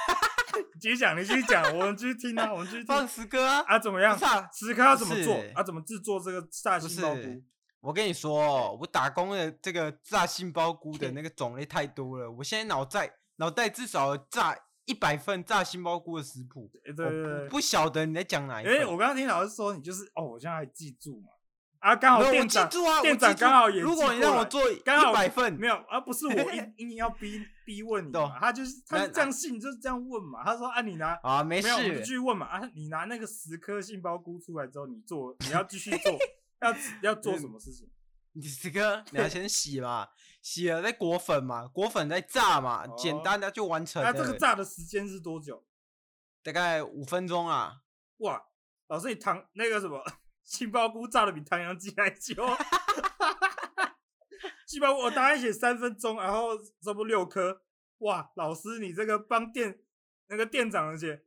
[0.80, 3.64] 继续讲，你继续讲，我们继续听啊，我们继续听放十歌啊！
[3.68, 4.18] 啊，怎么样？
[4.18, 5.36] 啊、十颗要怎么做？
[5.54, 7.44] 啊，怎么制作这个炸杏鲍菇？
[7.82, 14.58] 我跟你说，我打工的这个炸杏鲍菇的那个种类太多了，我现在脑袋脑袋至少炸。
[14.88, 18.72] 一百份炸杏鲍菇的食谱，对对对，不晓得你在讲哪一份？
[18.72, 21.32] 因为我刚刚听老师说，你就是哦，我现在还记住嘛，
[21.86, 24.80] 啊，刚好店长，啊、店长刚好也，如果你让我做一
[25.14, 36.18] 百份，没有，而、啊、不是我硬硬 要逼逼问你嘛，他就是他是这样信，就是这样问嘛，他说啊，你拿啊，没事，没有，继续问嘛，啊，你拿那个十颗杏鲍菇出来之后，你做，你要继续做，
[36.62, 37.88] 要要做什么事情？
[38.34, 40.08] 你这个，你要先洗嘛。
[40.42, 44.02] 洗了再裹粉嘛，裹粉再炸嘛，哦、简单的就完成。
[44.04, 45.64] 那这个炸的时间是多久？
[46.44, 47.82] 大概五分钟啊！
[48.18, 48.42] 哇，
[48.88, 50.04] 老师你糖那个什么
[50.46, 52.36] 杏鲍菇炸的比唐扬鸡还久。
[54.66, 57.62] 杏鲍菇我答案写三分钟，然后这不六颗。
[57.98, 59.80] 哇，老师你这个帮店
[60.28, 61.26] 那个店长写，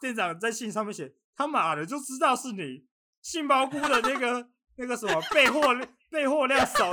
[0.00, 2.86] 店长在信上面写，他妈的就知道是你
[3.20, 5.74] 杏鲍菇的那个那个什么备货
[6.10, 6.88] 备货量少。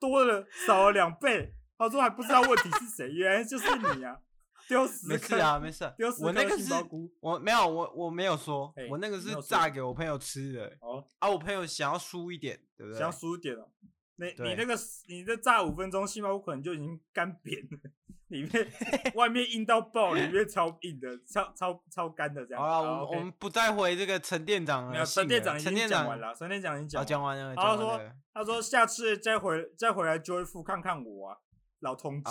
[0.00, 4.20] 多了少了两倍，他说还不知道问题是谁，原来就是你啊！
[4.68, 5.08] 丢死！
[5.08, 5.92] 没事啊， 没事。
[5.96, 6.24] 丢死！
[6.24, 6.72] 我那个是，
[7.20, 10.76] 我没有，我我没有说，我那个是炸给我朋友吃的。
[10.80, 12.98] 哦，啊，我朋友想要酥一点，对不对？
[12.98, 13.68] 想要酥一点哦。
[14.16, 14.76] 你你那个
[15.08, 17.78] 你这炸五分钟，杏鲍菇可能就已经干扁了，
[18.28, 18.72] 里面
[19.14, 22.60] 外面硬到爆，里面超硬的，超超超干的这样。
[22.60, 24.90] 好了，我们不再回这个陈店长了。
[24.90, 27.54] 没有，陈店长已经讲完了，陈店长已经讲完了。
[27.54, 28.00] 他说
[28.34, 31.38] 他说下次再回再回来 Joyful 看看我啊，
[31.78, 32.30] 老同志。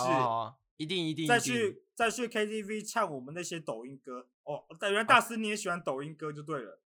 [0.78, 1.28] 一定一定。
[1.28, 4.64] 再去再去 KTV 唱我们那些抖音歌哦。
[4.80, 6.80] 但原来大师你也喜欢抖音歌就对了。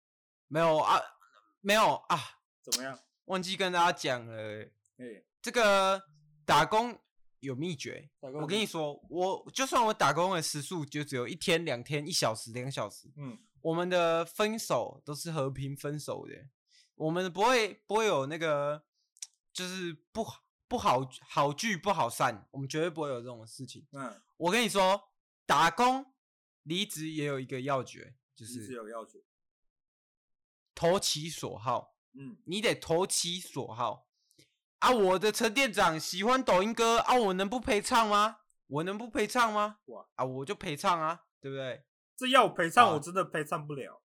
[0.48, 1.00] 没有啊，
[1.60, 2.18] 没有啊，
[2.60, 2.98] 怎么样？
[3.26, 4.68] 忘记跟大家讲了。
[4.98, 6.02] 欸、这个
[6.44, 6.98] 打工
[7.40, 16.34] 有秘诀，我跟你说，我就算我打工的时数就只有一天、两天、一小时、两小时，嗯，我们的分手都是和平分手的，
[16.94, 18.84] 我们不会不会有那个
[19.52, 20.24] 就是不
[20.72, 23.86] 不好好聚不好散，我们绝对不会有这种事情。
[23.92, 25.10] 嗯，我跟你说，
[25.44, 26.14] 打工
[26.62, 29.18] 离职也有一个要诀，就是有要诀，
[30.74, 31.94] 投其所好。
[32.14, 34.08] 嗯，你得投其所好。
[34.78, 38.38] 啊，我的陈店长喜欢抖音歌啊，我能不陪唱吗？
[38.68, 39.76] 我能不陪唱吗？
[39.84, 41.84] 哇啊，我就陪唱啊，对不对？
[42.16, 44.01] 这要我陪唱，我真的陪唱不了。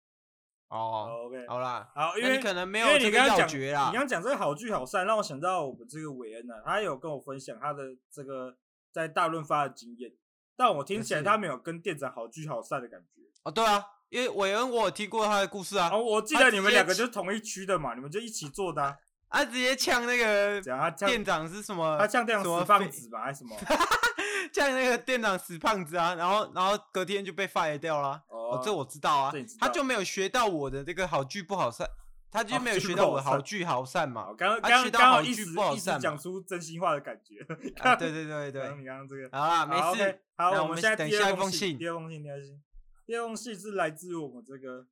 [0.69, 3.87] 哦，OK，好啦，好，因为你可能没有这个要诀啦。
[3.87, 8.57] 你刚刚讲这个好聚好散，让我想到我们这个韦恩啊，他有跟我分享他的这个
[8.91, 10.11] 在大润发的经验，
[10.57, 13.21] 但我听起来他没有跟店长好聚好散的感觉。
[13.43, 15.89] 哦，对啊，因为韦恩我有听过他的故事啊。
[15.93, 18.95] 哦，我记得你们两个就是同一区的嘛，你们就一起做的啊。
[19.29, 20.61] 他直接呛那个
[21.05, 21.97] 店长是什么？
[21.97, 23.55] 他呛店长死胖子吧，还是什么？
[24.49, 26.15] 呛那个店长死胖子啊！
[26.15, 28.23] 然后，然后隔天就被 fire 掉了。
[28.29, 29.33] 哦，这我知道啊。
[29.59, 31.87] 他就没有学到我的这个好聚不好散，
[32.31, 34.33] 他就没有学到我的好聚好散嘛。
[34.37, 37.45] 刚刚刚好意思不好散，讲出真心话的感觉。
[37.79, 38.75] 啊，对对对对。
[38.75, 40.21] 你刚刚这个好啦，没事。
[40.35, 41.77] 好，我们现在等下一封信。
[41.77, 42.63] 第二封信，第二封信，
[43.05, 44.85] 第二封信是来自我们这个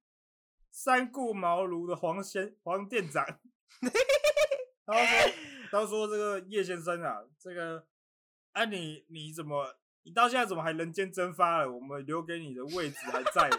[0.72, 3.26] 三顾茅庐的黄先黄店长。
[4.88, 5.32] 他说
[5.72, 7.84] ：“他说这个叶先生啊，这个，
[8.56, 11.70] 哎，你你怎么，你到现在怎么还人间蒸发了？
[11.70, 13.50] 我们留给你的位置还在。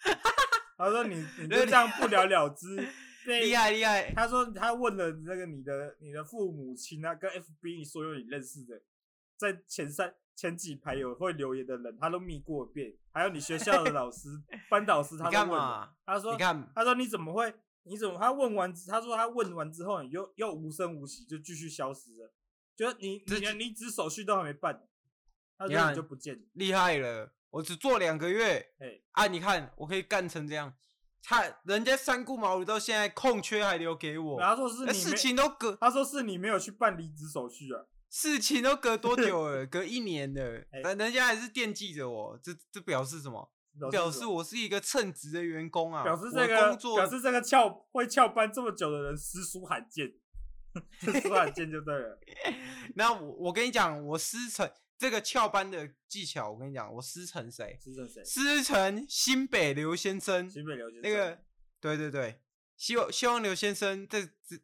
[0.76, 2.76] 他说你你就这样不了了之，
[3.24, 4.12] 厉害厉害。
[4.12, 8.78] 他说他问了那个你的你的父母亲啊，跟 FB 所有你认识的，
[9.38, 14.28] 在前三前几排有会留言的人，他都密过一遍，还有你学校的老师、
[14.68, 15.96] 班导师，他都问了。
[16.04, 17.54] 他说，你看，他说你怎么会？
[17.84, 18.18] 你怎么？
[18.18, 22.30] 他问完，他说他问完之后，你又又无声无息就继续消失了，
[22.76, 24.86] 就你你连离职手续都还没办。
[25.58, 27.32] 他说你就不见，厉害了！
[27.48, 30.74] 我只做两个月，哎、欸、啊，你看我可以干成这样，
[31.22, 34.38] 他人家三顾茅庐到现在空缺还留给我。
[34.38, 37.86] 他说是你事情都隔，他说是你没有去办离职手续啊。
[38.10, 39.64] 事情都隔多久了？
[39.66, 43.50] 隔一年了，但人家还是惦记着我，这这表示什么？
[43.90, 46.02] 表示我是一个称职的员工啊！
[46.02, 50.14] 表示这个工作，表示这个翘会翘班这么久的人实属罕见，
[51.00, 52.18] 实属罕见就对了。
[52.94, 54.70] 那我我跟你讲，我师承。
[54.98, 57.78] 这个翘班的技巧，我跟你讲，我师承谁？
[57.78, 58.24] 师承谁？
[58.24, 60.48] 师承新北刘先生。
[60.48, 61.02] 新北刘先生。
[61.02, 61.38] 那个，
[61.78, 62.40] 对对对，
[62.78, 64.58] 希望希望刘先生这这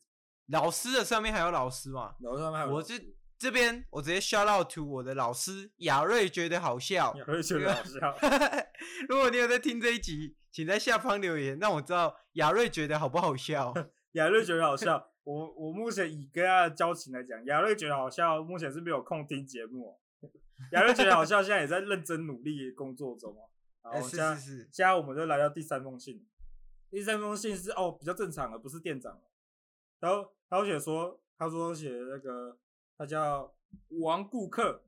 [0.46, 2.14] 老师的上面还有老师嘛？
[2.20, 2.72] 老师上面还有。
[2.72, 2.94] 我这
[3.38, 7.14] 这边我直接 shout out to 我的老师亚瑞，觉得好笑。
[7.18, 8.16] 亚瑞觉得好笑。
[9.10, 13.74] 如果你有在听这一集，请在下方留言，让我知道亚瑞觉得好不好笑。
[14.12, 15.11] 亚瑞觉得好笑。
[15.24, 19.98] 我我目前以跟他的交情来讲，亚瑞觉得好笑，目前是没有空听节目。
[20.72, 23.48] 亚瑞觉得好笑，现在也在认真努力工作中哦。
[23.82, 26.26] 好，现在现在我们就来到第三封信。
[26.90, 29.20] 第三封信是哦，比较正常的，不是店长。
[29.98, 32.58] 然后他写说，他说写那个
[32.98, 33.54] 他叫
[34.00, 34.84] 王顾客，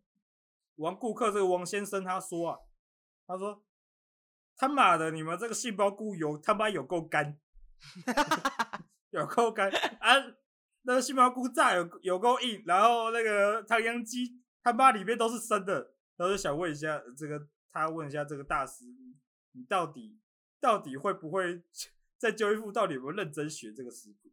[0.77, 2.59] 王顾客这个王先生他说啊，
[3.27, 3.63] 他说
[4.57, 7.39] 他妈的，你们这个细胞固油他妈有够干，
[9.21, 10.35] 有够干啊！
[10.83, 14.41] 那个杏鲍菇炸有有够硬，然后那个唐扬鸡。
[14.67, 18.87] 他妈里面都是生的，然后就想问一下这个，他问一下这个大师，
[19.53, 20.19] 你到底
[20.59, 21.63] 到底会不会
[22.17, 22.73] 在揪一副？
[22.73, 24.33] 到底有没有认真学这个食谱？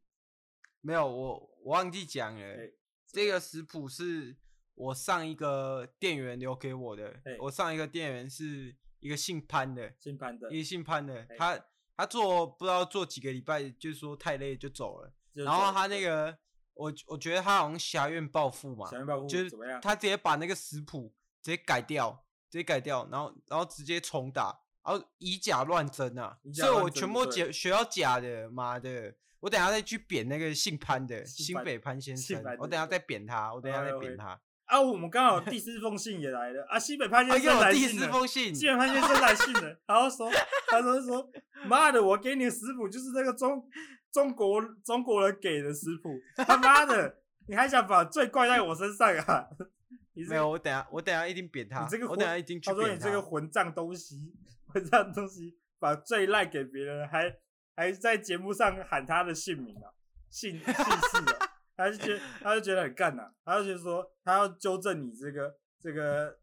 [0.80, 2.74] 没有，我我忘记讲了，欸、
[3.08, 4.38] 这个食谱是
[4.74, 7.20] 我上一个店员留给我的。
[7.26, 11.66] 欸、我上一个店员是一个姓潘的，姓潘的，一个姓潘的，欸、他
[12.02, 16.38] 他做不知道做几个礼拜，就是说太累就走了，走然后他那个。
[16.74, 18.90] 我我觉得他好像侠怨报复嘛，
[19.28, 29.14] 就是他直接把那个食谱直接改掉，直接改掉，然后然后直接重打，然后以假乱真啊，所以我全部解学到假的，妈的！
[29.42, 34.42] 我等下再去扁那个姓潘的新北潘先生，我等下再扁他，我等下再扁他。
[34.72, 40.32] 啊，我们刚好第四封信也来了啊，西北潘先生来信了，第四封信，西北潘先生来信了，然后说，
[40.70, 41.30] 他说说，
[41.66, 43.68] 妈的，我给你的食谱就是那个中。
[44.12, 47.16] 中国中国人给的食谱，他妈的，
[47.48, 49.48] 你还想把罪怪在我身上啊？
[50.28, 51.84] 没有，我等下我等下一定扁他。
[51.84, 52.74] 你这个我等下一定他。
[52.74, 54.34] 他说你这个混账东西，
[54.68, 57.34] 混账东西，把罪赖给别人，还
[57.74, 59.88] 还在节目上喊他的姓名啊，
[60.30, 61.51] 姓姓氏啊，
[61.82, 66.38] 他就觉得他就觉得很干呐、啊，他就觉得说他要纠正你这个这个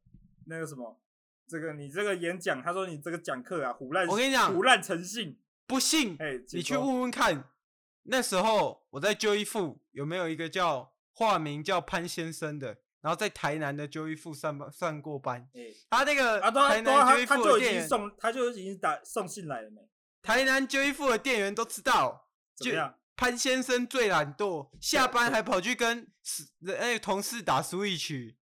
[0.47, 1.01] 那个什么，
[1.47, 7.45] 这个你这个演讲，他说你这个讲课啊，胡乱，我跟你讲，胡乱诚信，不信，哎，你去问问看。
[8.11, 12.69] 那时候我在揪一副，有没有一个叫化名叫潘先生的，
[13.03, 15.47] 然后在台南的揪一副上班上过班。
[15.53, 19.87] 欸、他那个啊，台南揪一副的店员送，他就已经打送信来了没？
[20.23, 22.73] 台南揪一副的店员都知道，就
[23.19, 26.07] 潘先生最懒惰，下班还跑去跟
[26.61, 28.37] 那个同事打 Switch。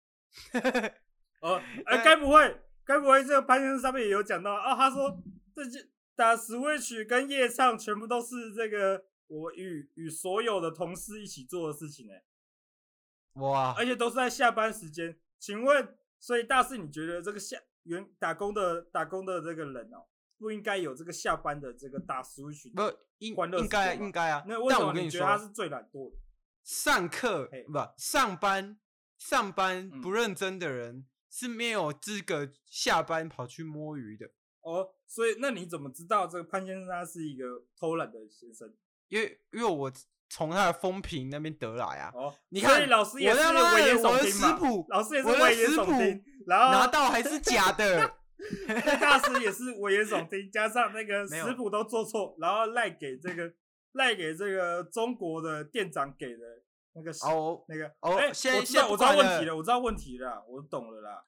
[1.40, 4.74] 哦， 哎、欸，该不会，该不会这个潘先生上面也有讲到啊？
[4.74, 5.22] 他说
[5.54, 9.06] 这些打 Switch 跟夜唱全部都是这个。
[9.26, 13.74] 我与与所有的同事一起做的事情呢、欸，哇！
[13.76, 15.18] 而且都是在下班时间。
[15.40, 20.08] 请问，所以大师，你觉得这个下原打工的打工的这个人哦、喔，
[20.38, 22.72] 不应该有这个下班的这个打 Switch？
[22.72, 22.82] 不，
[23.18, 24.44] 应应该应该啊。
[24.46, 26.16] 那为什么你觉得他是最懒惰的？
[26.62, 28.78] 上课不上班
[29.18, 34.26] 上班不认真的人是没有资格下班跑去摸鱼的
[34.62, 34.88] 哦。
[35.06, 37.44] 所以，那你怎么知道这个潘先生他是一个
[37.78, 38.72] 偷懒的先生？
[39.08, 39.92] 因为因为我
[40.30, 44.58] 从他的风评那边得来啊，哦，你看老师也是危言耸听嘛，
[44.88, 48.16] 老师也是危言耸听，然后拿到还是假的，
[49.00, 53.52] 大师也是危言耸听，加上那个食谱都做错，然后赖给这个
[53.92, 56.62] 赖给这个中国的店长给的
[56.94, 61.24] 那个哦那个哦，哎，我知道我知道问题了，我知道问题了，我懂了啦。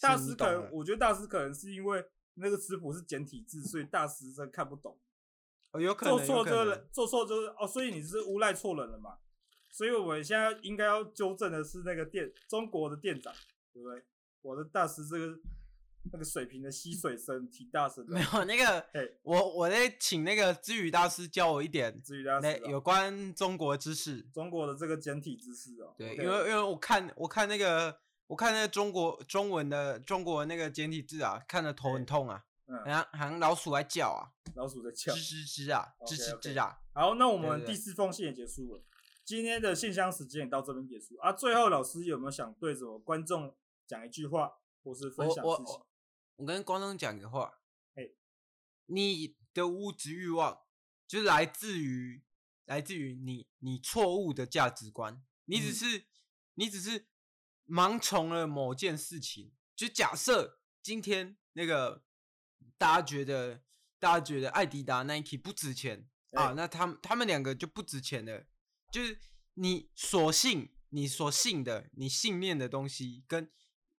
[0.00, 2.04] 大师可能我觉得大师可能是因为
[2.34, 4.98] 那个食谱是简体字，所以大师真看不懂。
[5.72, 9.18] 哦，有可能做错就是做错就是哦，所以你是诬赖错人了嘛？
[9.70, 13.32] 所以我们现在应该要纠正的是那个店中国的店长，
[13.72, 14.02] 对不对？
[14.40, 15.38] 我的大师这个
[16.10, 18.12] 那个水瓶的吸水声挺大声 的。
[18.12, 18.86] 没有那个，
[19.22, 25.94] 我我在请那个知语大师教我一点知语大师、哦、有关中国知识，中国的这个简体知识哦。
[25.96, 36.78] 对因为因为我看我看那个我看那个中国中文的中国那个简体字啊，看的头很痛啊，嗯，好像好像老鼠在叫啊，老鼠在叫，吱吱吱啊，吱吱吱啊。
[36.92, 38.82] 好，那我们第四封信也结束了，
[39.24, 41.32] 今天的信箱时间也到这边结束啊。
[41.32, 43.54] 最后，老师有没有想对什么观众
[43.86, 45.64] 讲一句话，或是分享事情？
[45.64, 45.87] 我
[46.44, 47.60] 跟观众讲个话，
[47.94, 48.10] 哎
[48.86, 50.60] 你的物质欲望
[51.06, 52.22] 就是来自于
[52.64, 56.04] 来自于你你错误的价值观，你只是、嗯、
[56.54, 57.08] 你只是
[57.66, 59.52] 盲从了某件事情。
[59.74, 62.04] 就假设今天那个
[62.76, 63.62] 大家觉得
[63.98, 68.46] 大家觉得艾迪达、Nike 不值钱.啊，那他们他们两个就不值钱了。
[68.92, 69.18] 就是
[69.54, 73.50] 你所信你所信的你信念的东西跟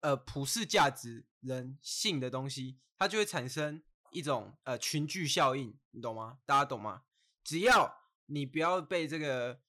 [0.01, 1.26] 呃普世价值。
[1.40, 3.80] 人性的东西，它就会产生
[4.11, 6.40] 一种呃群聚效应，你懂吗？
[6.44, 7.05] 大家懂吗？
[7.44, 7.96] 只要
[8.26, 9.61] 你不要被这个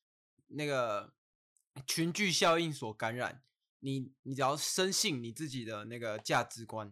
[0.47, 1.13] 那个
[1.85, 3.43] 群聚效应所感染，
[3.81, 6.91] 你你只要深信你自己的那个价值观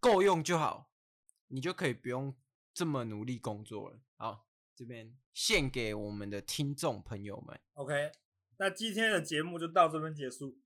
[0.00, 0.90] 够用就好，
[1.48, 2.34] 你就可以不用
[2.72, 4.00] 这么努力工作了。
[4.16, 7.60] 好，这边献给我们的听众朋友们。
[7.74, 8.12] OK，
[8.56, 10.58] 那今天的节目就到这边结束，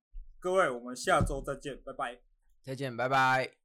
[0.44, 2.18] 各位，我们下周再见，拜拜。
[2.60, 3.63] 再见，拜拜。